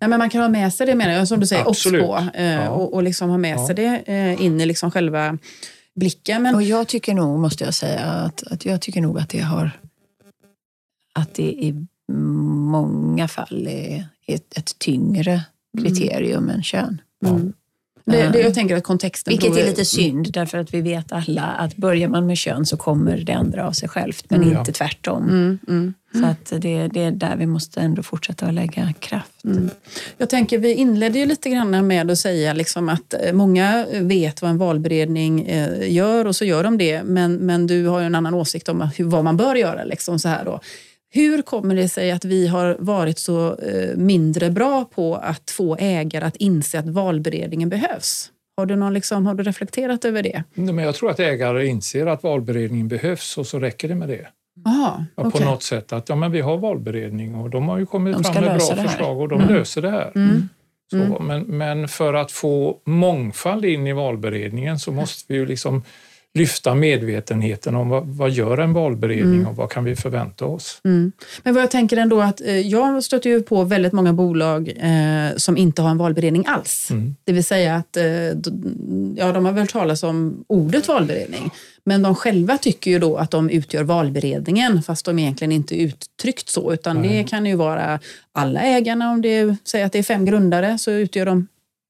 [0.00, 2.22] Nej, men man kan ha med sig det menar jag, som du säger, obs på.
[2.34, 2.68] Eh, Ja.
[2.70, 3.66] och, och liksom ha med Ja.
[3.66, 5.38] sig det eh, in i liksom själva
[5.94, 6.42] blicken.
[6.42, 9.40] Men, Och jag tycker nog, måste jag säga, att, att jag tycker nog att det
[9.40, 9.70] har
[11.14, 15.44] att det i många fall är ett, ett tyngre
[15.78, 17.00] kriterium än kön.
[17.26, 17.52] mm.
[18.06, 19.30] Det, det, jag tänker att kontexten...
[19.32, 22.66] Vilket beror- är lite synd, därför att vi vet alla att börjar man med kön
[22.66, 24.58] så kommer det andra av sig självt, men Mm.
[24.58, 25.22] inte tvärtom.
[25.22, 25.94] Mm, mm.
[26.14, 29.42] Så att det, det är där vi måste ändå fortsätta att lägga kraft.
[30.18, 34.42] Jag tänker, vi inledde ju lite grann med att säga liksom att eh, många vet
[34.42, 37.02] vad en valberedning eh, gör och så gör de det.
[37.02, 39.84] Men, men du har ju en annan åsikt om vad man bör göra.
[39.84, 40.60] Liksom så här då.
[41.10, 45.76] Hur kommer det sig att vi har varit så eh, mindre bra på att få
[45.76, 48.30] ägare att inse att valberedningen behövs?
[48.56, 50.44] Har du, någon liksom, har du reflekterat över det?
[50.54, 54.26] Men jag tror att ägare inser att valberedningen behövs och så räcker det med det.
[54.66, 57.86] Aha, ja, på något sätt att ja, men vi har valberedning och de har ju
[57.86, 59.54] kommit fram med bra förslag och de mm.
[59.54, 60.12] löser det här.
[60.14, 60.48] Mm.
[60.90, 61.26] Så, mm.
[61.26, 65.82] men, men för att få mångfald in i valberedningen så måste vi ju liksom
[66.36, 69.46] lyfta medvetenheten om vad, vad gör en valberedning mm.
[69.46, 70.80] och vad kan vi förvänta oss.
[70.84, 71.12] Mm.
[71.42, 75.36] Men vad jag tänker ändå att eh, jag stöter ju på väldigt många bolag eh,
[75.36, 76.90] som inte har en valberedning alls.
[76.90, 77.16] Mm.
[77.24, 78.04] Det vill säga att eh,
[79.16, 81.50] ja, de har väl talat om ordet valberedning,
[81.84, 86.48] men de själva tycker ju då att de utgör valberedningen fast de egentligen inte uttryckt
[86.48, 88.00] så utan det kan ju vara
[88.32, 91.46] alla ägarna om det säger att det är fem grundare så utgör de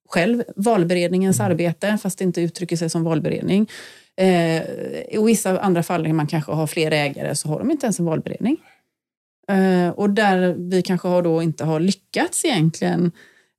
[0.08, 1.52] själv valberedningens mm.
[1.52, 3.68] arbete fast det inte uttrycker sig som valberedning.
[4.16, 4.62] Eh,
[5.08, 7.98] I vissa andra fall när man kanske har fler ägare så har de inte ens
[8.00, 8.56] en valberedning.
[9.48, 13.12] Eh, och där vi kanske har då inte har lyckats egentligen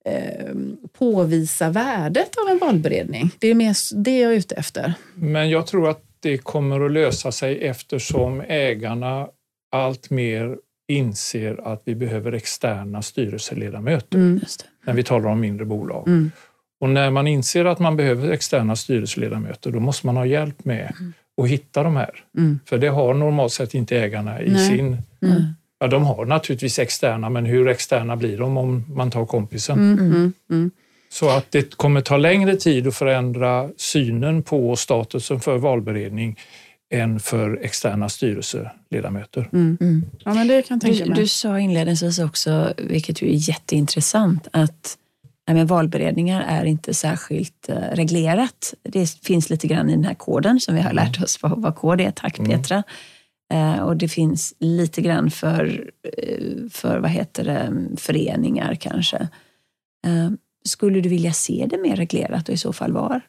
[0.05, 0.55] eh,
[0.97, 3.32] påvisa värdet av en valberedning.
[3.39, 4.93] Det är mer det jag är ute efter.
[5.14, 9.28] Men jag tror att det kommer att lösa sig eftersom ägarna
[9.72, 14.41] allt mer inser att vi behöver externa styrelseledamöter mm,
[14.86, 16.08] när vi talar om mindre bolag.
[16.08, 16.32] Mm.
[16.80, 20.93] Och när man inser att man behöver externa styrelseledamöter, då måste man ha hjälp med
[20.99, 21.13] mm.
[21.41, 22.23] att hitta de här.
[22.38, 22.59] Mm.
[22.65, 24.67] För det har normalt sett inte ägarna i Nej.
[24.67, 24.97] sin...
[25.21, 25.43] Mm.
[25.80, 29.80] Ja, de har naturligtvis externa, men hur externa blir de om man tar kompisen?
[29.80, 30.71] Mm, mm, mm.
[31.09, 36.39] Så att det kommer ta längre tid att förändra synen på statusen för valberedning
[36.89, 39.49] än för externa styrelseledamöter.
[39.53, 39.78] Mm.
[39.82, 40.05] Mm.
[40.25, 44.97] Ja, men det kan tänka du, du sa inledningsvis också, vilket ju är jätteintressant, att
[45.48, 48.74] Nej, men valberedningar är inte särskilt eh, reglerat.
[48.84, 51.76] Det finns lite grann i den här koden som vi har lärt oss vad, vad
[51.76, 52.12] kod är.
[52.12, 52.52] Tack mm.
[52.52, 52.84] Petra.
[53.54, 59.18] Eh, och det finns lite grann för, eh, för vad heter det, föreningar kanske.
[60.08, 60.30] Eh,
[60.66, 63.22] skulle du vilja se det mer reglerat och i så fall var?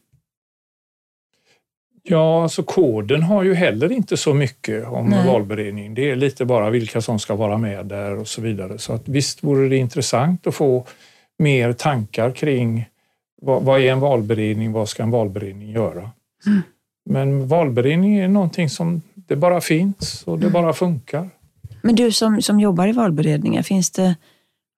[2.03, 5.27] Ja, alltså koden har ju heller inte så mycket om Nej.
[5.27, 5.95] valberedning.
[5.95, 8.79] Det är lite bara vilka som ska vara med där och så vidare.
[8.79, 10.87] Så att visst vore det intressant att få
[11.39, 12.89] mer tankar kring
[13.43, 16.11] vad, vad, är en valberedning, vad ska en valberedning göra?
[16.47, 16.62] Mm.
[17.11, 20.53] Men valberedning är någonting som det bara finns och det mm.
[20.53, 21.30] bara funkar.
[21.82, 24.16] Men du som, som jobbar i valberedningar, finns det,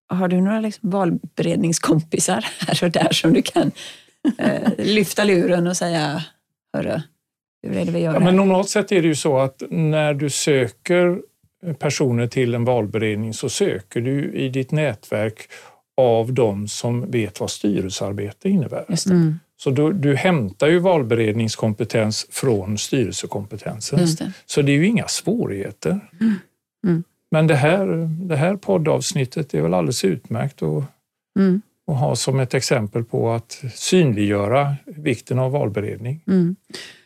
[0.08, 3.70] har du några liksom valberedningskompisar här och där som du kan
[4.38, 6.24] eh, lyfta luren och säga,
[6.72, 7.00] hörru,
[7.62, 10.14] hur är det vi gör ja, men Normalt sett är det ju så att när
[10.14, 11.20] du söker
[11.78, 15.48] personer till en valberedning så söker du i ditt nätverk
[16.00, 18.84] av de som vet vad styrelsearbete innebär.
[19.06, 19.38] Mm.
[19.56, 23.98] Så du, du hämtar ju valberedningskompetens från styrelsekompetensen.
[23.98, 24.32] Det.
[24.46, 26.00] Så det är ju inga svårigheter.
[26.20, 26.34] Mm.
[26.86, 27.04] Mm.
[27.30, 27.86] Men det här,
[28.28, 30.84] det här poddavsnittet är väl alldeles utmärkt att,
[31.38, 31.62] mm.
[31.86, 36.20] att ha som ett exempel på att synliggöra vikten av valberedning.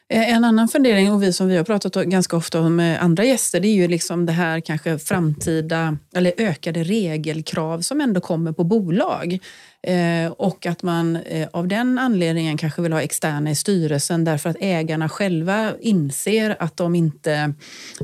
[0.09, 3.25] Eh, en annan fundering, och vi som vi har pratat ganska ofta om med andra
[3.25, 8.53] gäster, det är ju liksom det här kanske framtida eller ökade regelkrav som ändå kommer
[8.53, 9.39] på bolag.
[9.83, 14.51] Eh, och att man eh, av den anledningen kanske vill ha externa i styrelsen därför
[14.51, 17.55] att ägarna själva inser att de inte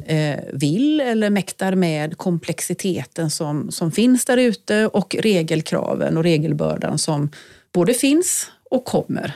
[0.07, 6.99] eh, vill eller mäktar med komplexiteten som, som finns där ute och regelkraven och regelbördan
[6.99, 7.31] som
[7.73, 9.35] både finns och kommer.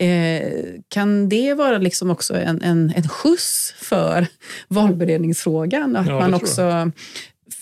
[0.00, 0.52] Eh,
[0.88, 4.26] kan det vara liksom också en, en, en skjuts för
[4.68, 5.96] valberedningsfrågan?
[5.96, 6.90] Att ja, man också,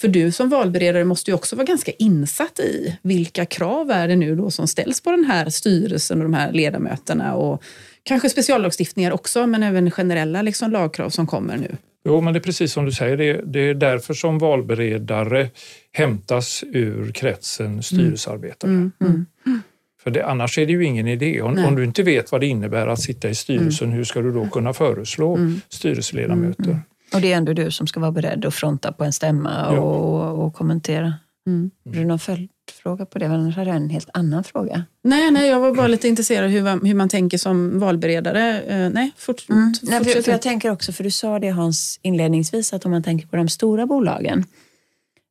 [0.01, 4.17] för du som valberedare måste ju också vara ganska insatt i vilka krav är det
[4.17, 7.63] nu då som ställs på den här styrelsen och de här ledamöterna och
[8.03, 11.77] kanske speciallagstiftningar också, men även generella liksom lagkrav som kommer nu.
[12.05, 13.17] Jo, men det är precis som du säger.
[13.17, 15.51] Det är, det är därför som valberedare
[15.93, 18.71] hämtas ur kretsen styrelsearbetare.
[18.71, 19.63] Mm, mm, mm.
[20.07, 21.43] För det, annars är det ju ingen idé.
[21.43, 23.97] Om, om, du inte vet vad det innebär att sitta i styrelsen, mm.
[23.97, 25.61] hur ska du då kunna föreslå mm.
[25.69, 26.65] styrelseledamöter?
[26.65, 26.79] Mm.
[27.15, 29.81] Och det är ändå du som ska vara beredd att fronta på en stämma ja.
[29.81, 31.15] och, och, kommentera.
[31.47, 31.71] Mm.
[31.85, 33.27] Har du någon följdfråga på det?
[33.27, 34.85] Annars hade jag en helt annan fråga.
[35.03, 38.63] Nej, nej jag var bara lite intresserad av hur, hur man tänker som valberedare.
[38.63, 39.73] Uh, nej, fort, mm.
[39.83, 43.03] nej, för, för jag tänker också, för du sa det Hans inledningsvis, att om man
[43.03, 44.45] tänker på de stora bolagen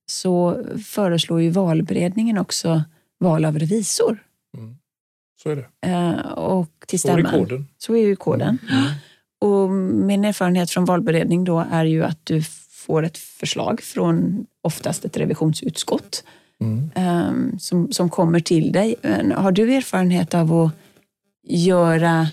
[0.05, 2.83] så föreslår ju valberedningen också
[3.19, 4.17] val av revisor.
[4.57, 4.75] Mm.
[5.43, 5.87] Så är det.
[5.87, 7.31] Uh, och till stämman.
[7.31, 7.67] Så är koden.
[7.77, 8.57] Så är ju koden.
[8.69, 8.83] Mm.
[8.83, 8.91] mm.
[9.41, 9.71] Och
[10.05, 15.17] min erfarenhet från valberedning då är ju att du får ett förslag från oftast ett
[15.17, 16.23] revisionsutskott
[16.61, 16.91] mm.
[16.95, 18.95] um, som, som kommer till dig.
[19.35, 20.71] Har du erfarenhet av att
[21.47, 22.27] göra,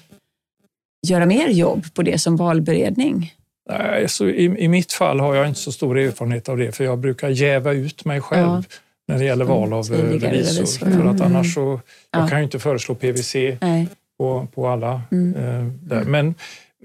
[1.07, 3.35] göra mer jobb på det som valberedning?
[3.69, 6.85] Nej, så i, I mitt fall har jag inte så stor erfarenhet av det för
[6.85, 8.47] jag brukar jäva ut mig själv.
[8.47, 8.63] Ja
[9.09, 10.29] när det gäller val av revisor.
[10.29, 10.91] revisor.
[10.91, 11.81] För att annars så,
[12.11, 13.89] jag kan ju inte föreslå PVC Nej.
[14.19, 15.03] på, på alla.
[15.13, 15.35] Mm.
[15.35, 16.05] Eh, där.
[16.05, 16.35] Men,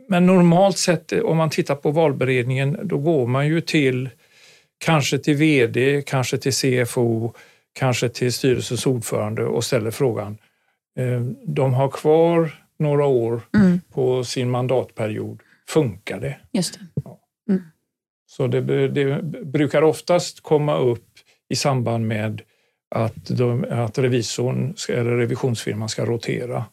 [0.09, 4.09] men normalt sett om man tittar på valberedningen då går man ju till
[4.78, 7.34] kanske till VD, kanske till CFO,
[7.74, 10.38] kanske till styrelsens ordförande och ställer frågan.
[10.99, 13.80] Eh, de har kvar några år mm.
[13.93, 15.39] på sin mandatperiod.
[15.70, 16.38] Funkar det?
[16.51, 17.11] Just det.
[17.53, 17.63] Mm.
[18.30, 21.07] Så det, det, brukar oftast komma upp
[21.50, 22.41] i samband med
[22.95, 26.66] att, de, att revisorn eller revisionsfirman ska rotera.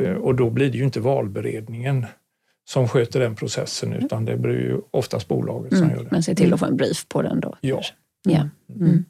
[0.00, 2.06] Eh, och då blir det ju inte valberedningen
[2.68, 4.04] som sköter den processen mm.
[4.04, 5.82] utan det blir ju oftast bolaget mm.
[5.82, 6.10] som gör det.
[6.10, 7.56] Men se till att få en brief på den då?
[7.60, 7.82] Ja.
[8.24, 8.48] ja.
[8.80, 9.04] Mm.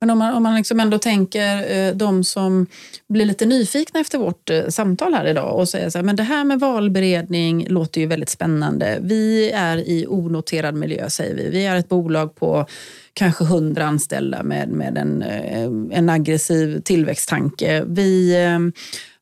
[0.00, 2.66] Men om man, om man liksom ändå tänker eh, de som
[3.08, 6.22] blir lite nyfikna efter vårt eh, samtal här idag och säger så här, men det
[6.22, 8.98] här med valberedning låter ju väldigt spännande.
[9.00, 11.50] Vi är i onoterad miljö säger vi.
[11.50, 12.66] Vi är ett bolag på
[13.12, 17.84] kanske hundra anställda med, med en, eh, en aggressiv tillväxttanke.
[17.86, 18.58] Vi eh,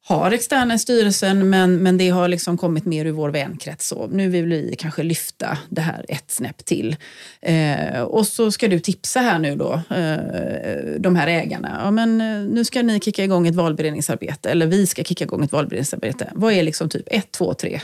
[0.07, 3.89] har externa i styrelsen men, men det har liksom kommit mer ur vår vänkrets.
[3.89, 6.97] Så nu vill vi kanske lyfta det här ett snäpp till.
[7.41, 11.81] Eh, och så ska du tipsa här nu då, eh, de här ägarna.
[11.85, 15.45] Ja, men eh, nu ska ni kicka igång ett valberedningsarbete eller vi ska kicka igång
[15.45, 16.31] ett valberedningsarbete.
[16.35, 17.81] Vad är liksom typ ett, två, tre?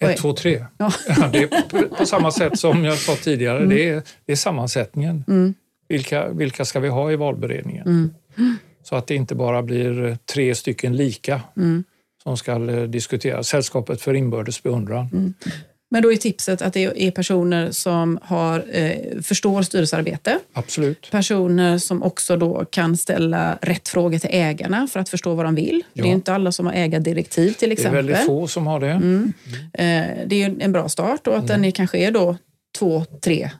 [0.00, 0.64] Ett, två, tre.
[0.78, 0.92] Ja.
[1.08, 1.28] ja.
[1.32, 3.68] det är på, på, samma sätt som jag sa tidigare, mm.
[3.68, 5.24] det, är, det är sammansättningen.
[5.28, 5.54] Mm.
[5.88, 7.86] Vilka, vilka ska vi ha i valberedningen?
[7.86, 8.58] Mm.
[8.82, 11.84] Så att det inte bara blir tre stycken lika mm.
[12.22, 13.42] som ska eh, diskutera.
[13.42, 15.08] Sällskapet för inbördes beundran.
[15.12, 15.34] Mm.
[15.92, 20.38] Men då är tipset att det är personer som har, eh, förstår styrelsearbete.
[20.52, 21.10] Absolut.
[21.10, 25.54] Personer som också då kan ställa rätt frågor till ägarna för att förstå vad de
[25.54, 25.82] vill.
[25.92, 26.02] Ja.
[26.02, 28.06] Det är inte alla som har ägardirektiv till exempel.
[28.06, 28.90] Det är väldigt få som har det.
[28.90, 29.32] Mm.
[29.72, 31.62] Eh, det är en bra start och att mm.
[31.62, 32.36] den kanske är då
[32.78, 33.50] två, tre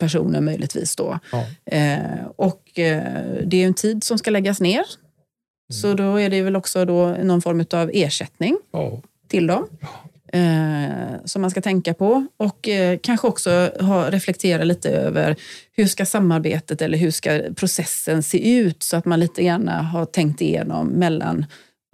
[0.00, 1.18] personer möjligtvis då.
[1.32, 1.46] Ja.
[1.76, 4.74] Eh, och eh, det är en tid som ska läggas ner.
[4.74, 5.80] Mm.
[5.82, 9.02] Så då är det väl också då någon form av ersättning ja.
[9.28, 9.66] till dem.
[10.32, 15.36] Eh, som man ska tänka på och eh, kanske också ha, reflektera lite över
[15.72, 20.04] hur ska samarbetet eller hur ska processen se ut så att man lite grann har
[20.04, 21.46] tänkt igenom mellan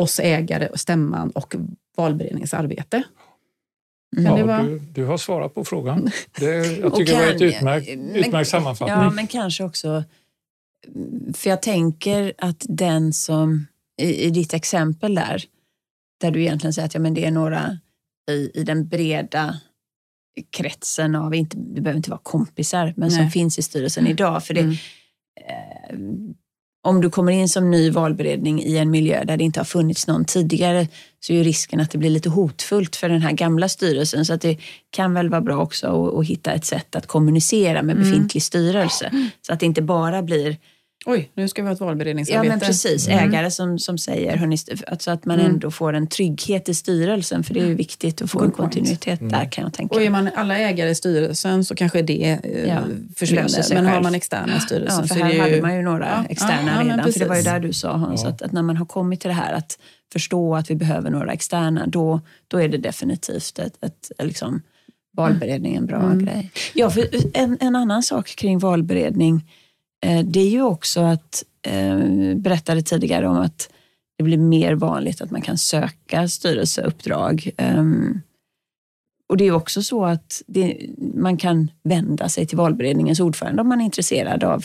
[0.03, 1.55] oss ägare, och stämman och
[1.97, 3.03] valberedningens arbete.
[4.17, 4.63] Ja, vara...
[4.63, 6.11] du, du, har svarat på frågan.
[6.39, 8.99] Det, jag tycker kan, det var ett utmärkt, utmärkt sammanfattning.
[8.99, 10.05] Ja, men kanske också...
[11.35, 13.67] För jag tänker att den som,
[14.03, 15.45] i, i ditt exempel där,
[16.21, 17.79] där du egentligen säger att ja, men det är några
[18.31, 19.61] i, i den breda
[20.51, 23.19] kretsen av, inte, det behöver inte vara kompisar, men Nej.
[23.19, 24.45] som finns i styrelsen idag.
[24.45, 24.75] För det, mm.
[25.41, 25.99] eh,
[26.87, 30.07] om du kommer in som ny valberedning i en miljö där det inte har funnits
[30.07, 30.89] någon tidigare
[31.21, 34.25] så är risken att det blir lite hotfullt för den här gamla styrelsen.
[34.25, 34.59] Så att det
[34.91, 38.09] kan väl vara bra också att, att hitta ett sätt att kommunicera med mm.
[38.11, 39.07] befintlig styrelse.
[39.07, 39.29] Mm.
[39.43, 40.57] Så att det inte bara blir
[41.09, 42.47] Oj, nu ska vi ha ett valberedningsarbete.
[42.47, 43.09] Ja, men precis.
[43.09, 43.29] Mm.
[43.29, 45.53] Ägare som, som säger, hörni, alltså att man mm.
[45.53, 47.45] ändå får en trygghet i styrelsen.
[47.45, 49.33] För det är ju viktigt att få Good en kontinuitet mm.
[49.33, 49.95] där kan jag tänka.
[49.95, 52.79] Och är man alla ägare i styrelsen så kanske det eh, ja,
[53.17, 53.75] försvinner.
[53.75, 55.41] Men har man externa i styrelsen ja, för så här är det ju...
[55.41, 57.13] hade man ju några ja, externa ja, redan.
[57.13, 59.29] För det var ju där du sa Hans, att, att, när man har kommit till
[59.29, 59.79] det här att
[60.13, 64.63] förstå att vi behöver några externa, då, då är det definitivt ett, ett, ett liksom,
[65.17, 66.25] valberedning en bra mm.
[66.25, 66.51] grej.
[66.75, 69.43] Ja, för en, en annan sak kring valberedning
[70.25, 71.99] det är ju också att, eh,
[72.37, 73.71] berättade tidigare om att
[74.19, 77.51] det blir mer vanligt att man kan söka styrelseuppdrag.
[77.57, 78.21] Ehm,
[79.29, 80.77] och det är också så att det,
[81.15, 84.65] man kan vända sig till valberedningens ordförande om man är intresserad av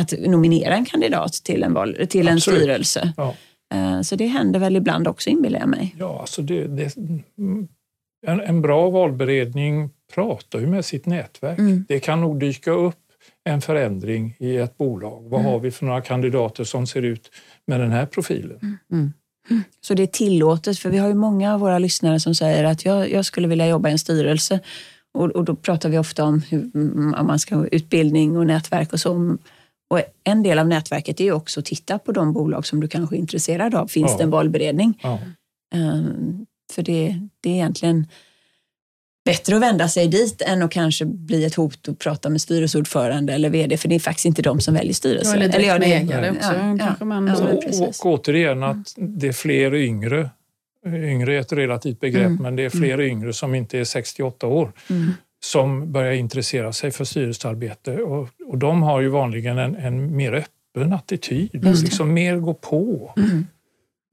[0.00, 3.12] att nominera en kandidat till en, val, till en styrelse.
[3.16, 3.34] Ja.
[3.74, 5.94] Eh, så det händer väl ibland också inbillar jag mig.
[5.98, 6.96] Ja, alltså det, det,
[8.26, 11.58] en, en, bra valberedning pratar ju med sitt nätverk.
[11.58, 11.84] Mm.
[11.88, 13.07] Det kan nog dyka upp
[13.48, 15.22] en förändring i ett bolag.
[15.28, 15.52] Vad mm.
[15.52, 17.30] har vi för några kandidater som ser ut
[17.66, 18.58] med den här profilen?
[18.62, 18.78] Mm.
[18.92, 19.12] mm.
[19.50, 19.62] Mm.
[19.80, 22.84] Så det är tillåtet, för vi har ju många av våra lyssnare som säger att
[22.84, 24.60] jag, jag skulle vilja jobba i en styrelse.
[25.14, 26.70] Och, och då pratar vi ofta om hur
[27.18, 29.36] om man ska ha utbildning och nätverk och så.
[29.90, 33.16] Och en del av nätverket är också att titta på de bolag som du kanske
[33.16, 33.86] är intresserad av.
[33.86, 34.16] Finns ja.
[34.16, 34.98] det en valberedning?
[35.02, 35.18] Ja.
[35.74, 38.06] Um, för det, det är egentligen
[39.32, 43.32] bättre att vända sig dit än att kanske bli ett hot och prata med styrelseordförande
[43.32, 45.34] eller vd, för det är faktiskt inte de som väljer styrelse.
[45.34, 46.52] eller direkt eller med ägare också.
[46.52, 50.30] Ja, kanske man, ja, och, och, återigen att det är fler yngre.
[50.86, 52.42] Yngre är ett relativt begrepp, mm.
[52.42, 53.06] men det är fler mm.
[53.06, 54.72] yngre som inte är 68 år.
[54.90, 60.16] Mm som börjar intressera sig för styrelsearbete och, och de har ju vanligen en, en
[60.16, 63.14] mer öppen attityd, liksom mer gå på.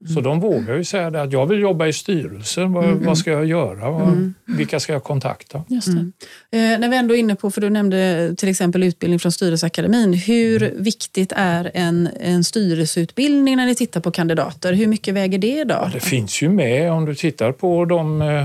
[0.04, 0.14] Mm.
[0.14, 2.72] Så de vågar ju säga det att jag vill jobba i styrelsen.
[2.72, 3.04] Vad, mm.
[3.04, 3.86] vad ska jag göra?
[3.86, 4.34] Mm.
[4.44, 5.64] Vilka ska jag kontakta?
[5.68, 6.12] Just mm.
[6.52, 10.12] eh, när vi ändå är inne på, för du nämnde till exempel utbildning från Styrelseakademin.
[10.12, 10.82] Hur mm.
[10.82, 14.72] viktigt är en, en styrelseutbildning när ni tittar på kandidater?
[14.72, 15.82] Hur mycket väger det idag?
[15.86, 18.44] Ja, det finns ju med om du tittar på de eh,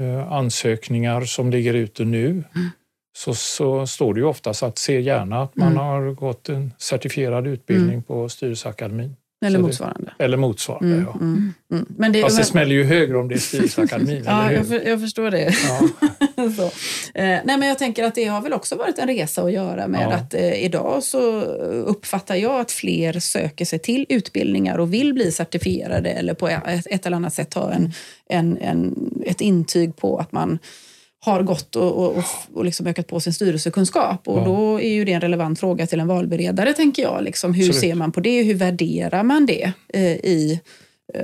[0.00, 2.28] eh ansökningar som ligger ute nu.
[2.28, 2.44] Mm.
[3.16, 5.78] Så, så, står det ju oftast att se gärna att man mm.
[5.78, 9.16] har gått en certifierad utbildning på Styrelseakademin.
[9.42, 10.12] Eller motsvarande.
[10.18, 11.14] Det, eller motsvarande, mm, ja.
[11.20, 11.86] Mm, mm.
[11.98, 14.22] Men det, Fast det smäller ju högre om det är Styrelseakademin.
[14.26, 15.54] ja, jag, för, jag, förstår det.
[15.68, 15.88] Ja.
[16.56, 16.64] så.
[17.18, 19.88] Eh, nej, men jag tänker att det har väl också varit en resa att göra
[19.88, 20.14] med ja.
[20.14, 21.40] att eh, idag så
[21.84, 26.86] uppfattar jag att fler söker sig till utbildningar och vill bli certifierade eller på ett,
[26.86, 27.92] ett eller annat sätt ha en,
[28.28, 28.94] en, en,
[29.26, 30.58] ett intyg på att man
[31.24, 34.28] har gått och, och, och liksom ökat på sin styrelsekunskap.
[34.28, 34.44] Och ja.
[34.44, 37.22] Då är ju det en relevant fråga till en valberedare, tänker jag.
[37.22, 37.80] Liksom, hur Absolut.
[37.80, 38.42] ser man på det?
[38.42, 40.60] Hur värderar man det eh, i,
[41.14, 41.20] eh,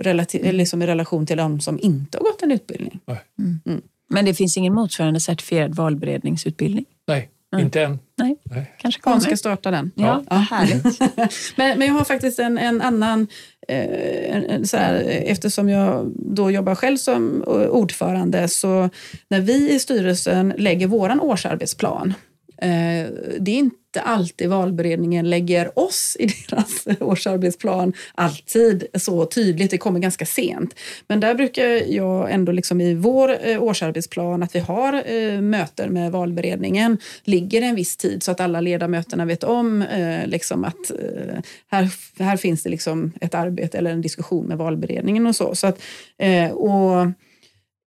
[0.00, 0.56] relati- mm.
[0.56, 3.00] liksom i relation till de som inte har gått en utbildning?
[3.38, 3.60] Mm.
[3.66, 3.82] Mm.
[4.10, 6.84] Men det finns ingen motsvarande certifierad valberedningsutbildning?
[7.06, 7.98] Nej, inte än.
[8.18, 8.36] Nej.
[8.42, 8.74] Nej.
[8.78, 9.20] Kanske kommer.
[9.20, 9.90] ska starta den.
[9.94, 10.36] Ja, ja.
[10.36, 11.00] härligt.
[11.56, 13.26] men, men jag har faktiskt en, en annan
[13.68, 18.90] Eh, så här, eftersom jag då jobbar själv som eh, ordförande så
[19.28, 22.14] när vi i styrelsen lägger vår årsarbetsplan
[22.56, 23.06] eh,
[23.38, 29.70] det är inte alltid valberedningen lägger oss i deras årsarbetsplan alltid så tydligt.
[29.70, 30.74] Det kommer ganska sent.
[31.06, 35.92] Men där brukar jag ändå liksom i vår eh, årsarbetsplan att vi har eh, möten
[35.92, 40.90] med valberedningen ligger en viss tid så att alla ledamöterna vet om eh, liksom att
[41.70, 45.54] här, här finns det liksom ett arbete eller en diskussion med valberedningen och så.
[45.54, 45.80] så att,
[46.52, 47.06] och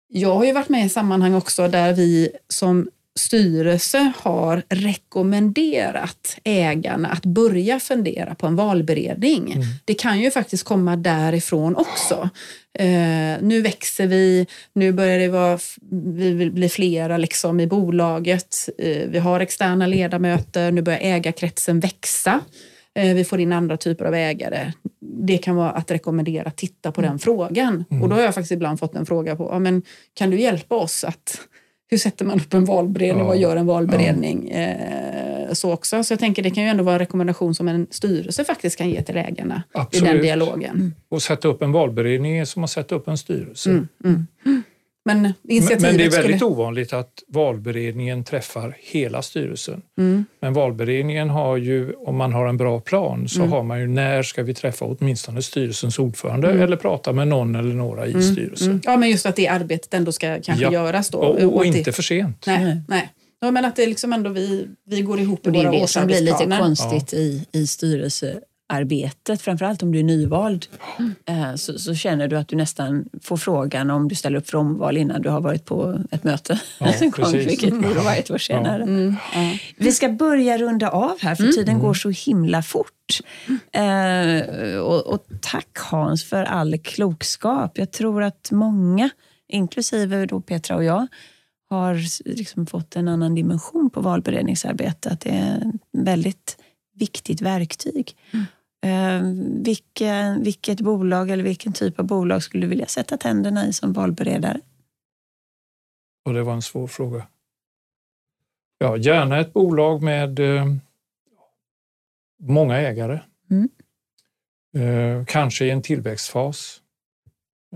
[0.07, 2.89] jag har ju varit med i sammanhang också där vi som
[3.19, 9.51] styrelse har rekommenderat ägarna att börja fundera på en valberedning.
[9.51, 9.67] Mm.
[9.85, 12.29] Det kan ju faktiskt komma därifrån också.
[12.79, 15.59] Eh, nu växer vi, nu börjar det vara,
[16.15, 18.69] vi vill bli flera liksom i bolaget.
[18.77, 22.39] Eh, vi har externa ledamöter, nu börjar ägarkretsen växa.
[22.95, 24.73] Eh, vi får in andra typer av ägare.
[24.99, 27.11] Det kan vara att rekommendera att titta på mm.
[27.11, 27.85] den frågan.
[27.91, 28.03] Mm.
[28.03, 29.81] Och då har jag faktiskt ibland fått en fråga på, ja, men
[30.13, 31.39] kan du hjälpa oss att
[31.91, 33.23] hur sätter man upp en valberedning?
[33.23, 33.27] Ja.
[33.27, 34.49] Vad gör en valberedning?
[34.51, 34.57] Ja.
[34.57, 36.03] Eh, så också.
[36.03, 38.89] Så jag tänker det kan ju ändå vara en rekommendation som en styrelse faktiskt kan
[38.89, 40.09] ge till ägarna Absolut.
[40.09, 40.95] i den dialogen.
[41.09, 43.69] Och sätta upp en valberedning är som att sätta upp en styrelse.
[43.69, 43.87] Mm.
[44.05, 44.60] Mm.
[45.05, 46.43] Men, men, det är väldigt skulle...
[46.45, 49.81] ovanligt att valberedningen träffar hela styrelsen.
[49.97, 50.25] Mm.
[50.41, 53.51] Men valberedningen har ju, om man har en bra plan, så mm.
[53.51, 56.61] har man ju när ska vi träffa åtminstone styrelsens ordförande mm.
[56.61, 58.23] eller prata med någon eller några i mm.
[58.23, 58.67] styrelsen.
[58.67, 58.81] Mm.
[58.83, 60.71] Ja, men just att det arbetet ändå ska kanske ja.
[60.71, 61.17] göras då.
[61.17, 61.91] Och, och, och inte det...
[61.91, 62.43] för sent.
[62.47, 63.09] Nej, nej.
[63.39, 66.07] Ja, men att det liksom ändå vi, vi går ihop i våra årsarbetsplaner.
[66.07, 67.19] Det är det som blir lite konstigt ja.
[67.19, 68.39] i, i styrelse
[68.71, 70.65] arbetet, framförallt om du är nyvald,
[71.27, 71.57] mm.
[71.57, 74.97] så, så, känner du att du nästan får frågan om du ställer upp för omval
[74.97, 76.59] innan du har varit på ett möte.
[76.79, 78.79] Ja, gång, vilket borde vara ett år senare.
[78.79, 78.87] Ja.
[78.87, 79.15] Mm.
[79.33, 79.57] Ja.
[79.77, 81.55] Vi ska börja runda av här, för mm.
[81.55, 83.19] tiden går så himla fort.
[83.71, 87.77] Eh, och, och, tack Hans för all klokskap.
[87.77, 89.09] Jag tror att många,
[89.47, 91.07] inklusive då Petra och jag,
[91.69, 95.09] har liksom fått en annan dimension på valberedningsarbete.
[95.09, 96.57] Att det är ett väldigt
[96.95, 98.15] viktigt verktyg.
[98.31, 98.45] Mm.
[98.85, 99.21] Eh,
[99.63, 103.93] vilka, vilket bolag eller vilken typ av bolag skulle du vilja sätta tänderna i som
[103.93, 104.59] valberedare?
[106.25, 107.27] Och det var en svår fråga.
[108.77, 110.65] Ja, gärna ett bolag med eh,
[112.43, 113.19] många ägare.
[113.49, 113.69] Mm.
[114.77, 116.81] Eh, kanske i en tillväxtfas.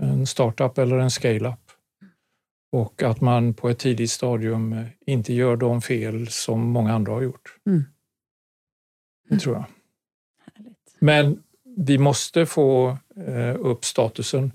[0.00, 1.60] En startup eller en scale-up.
[2.72, 7.12] Och att man på ett tidigt stadium eh, inte gör de fel som många andra
[7.12, 7.56] har gjort.
[7.66, 7.84] Mm.
[9.28, 9.64] Det tror jag.
[11.06, 11.42] Men
[11.76, 14.52] vi måste få eh, upp statusen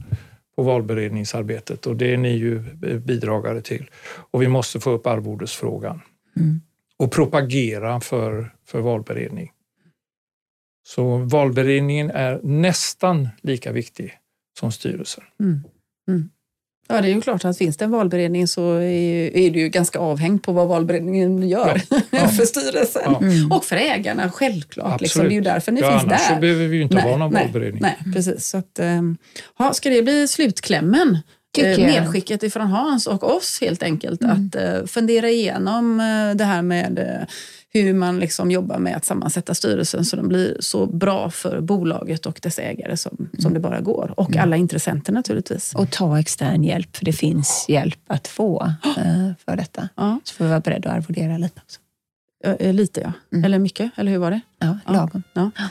[0.55, 2.59] på valberedningsarbetet och det är ni ju
[2.99, 3.89] bidragare till.
[4.31, 6.01] Och vi måste få upp arvodesfrågan
[6.37, 6.61] mm.
[6.97, 9.51] och propagera för, för valberedning.
[10.87, 14.17] Så valberedningen är nästan lika viktig
[14.59, 15.23] som styrelsen.
[15.39, 15.59] Mm.
[16.07, 16.29] Mm.
[16.95, 19.69] Ja, det är ju klart att finns det en valberedning så är, är det ju
[19.69, 22.27] ganska avhängt på vad valberedningen gör ja, ja.
[22.27, 23.01] för styrelsen.
[23.05, 23.19] Ja.
[23.21, 23.51] Mm.
[23.51, 25.01] Och för ägarna, självklart.
[25.01, 25.23] Liksom.
[25.23, 26.35] Det är ju därför ni ja, finns annars där.
[26.35, 27.81] så behöver vi ju inte nej, ha någon nej, valberedning.
[27.81, 28.49] Nej, precis.
[28.49, 28.79] Så att,
[29.57, 31.17] ha, ska det bli slutklämmen?
[31.57, 34.21] Eh, medskicket ifrån Hans och oss helt enkelt.
[34.21, 34.31] Mm.
[34.35, 37.25] Att uh, fundera igenom uh, det här med
[37.73, 42.25] hur man liksom jobbar med att sammansätta styrelsen så den blir så bra för bolaget
[42.25, 43.31] och dess ägare som, mm.
[43.39, 44.13] som det bara går.
[44.17, 44.43] Och mm.
[44.43, 45.75] alla intressenter naturligtvis.
[45.75, 49.89] Och ta extern hjälp, för det finns hjälp att få uh, för detta.
[49.95, 50.19] Ja.
[50.23, 51.79] Så får vi vara beredda att arvodera lite också.
[52.71, 53.45] lite ja, mm.
[53.45, 54.41] eller mycket, eller hur var det?
[54.59, 55.23] Ja, lagom.
[55.33, 55.51] Ja.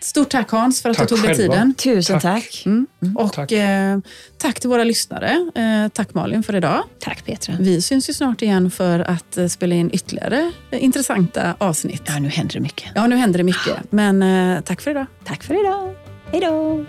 [0.00, 1.74] Stort tack Hans för att tack du tog dig tiden.
[1.74, 2.22] Tusen tack.
[2.22, 2.62] tack.
[2.66, 2.86] Mm.
[3.02, 3.16] Mm.
[3.16, 3.52] Och tack.
[3.52, 3.98] Eh,
[4.38, 4.60] tack.
[4.60, 5.50] till våra lyssnare.
[5.54, 6.82] Eh, tack Malin för idag.
[6.98, 7.54] Tack Petra.
[7.60, 12.02] Vi syns ju snart igen för att eh, spela in ytterligare eh, intressanta avsnitt.
[12.06, 12.88] Ja, nu händer det mycket.
[12.94, 13.92] Ja, nu händer det mycket.
[13.92, 15.06] Men eh, tack för idag.
[15.24, 15.94] Tack för idag.
[16.32, 16.84] Hej då.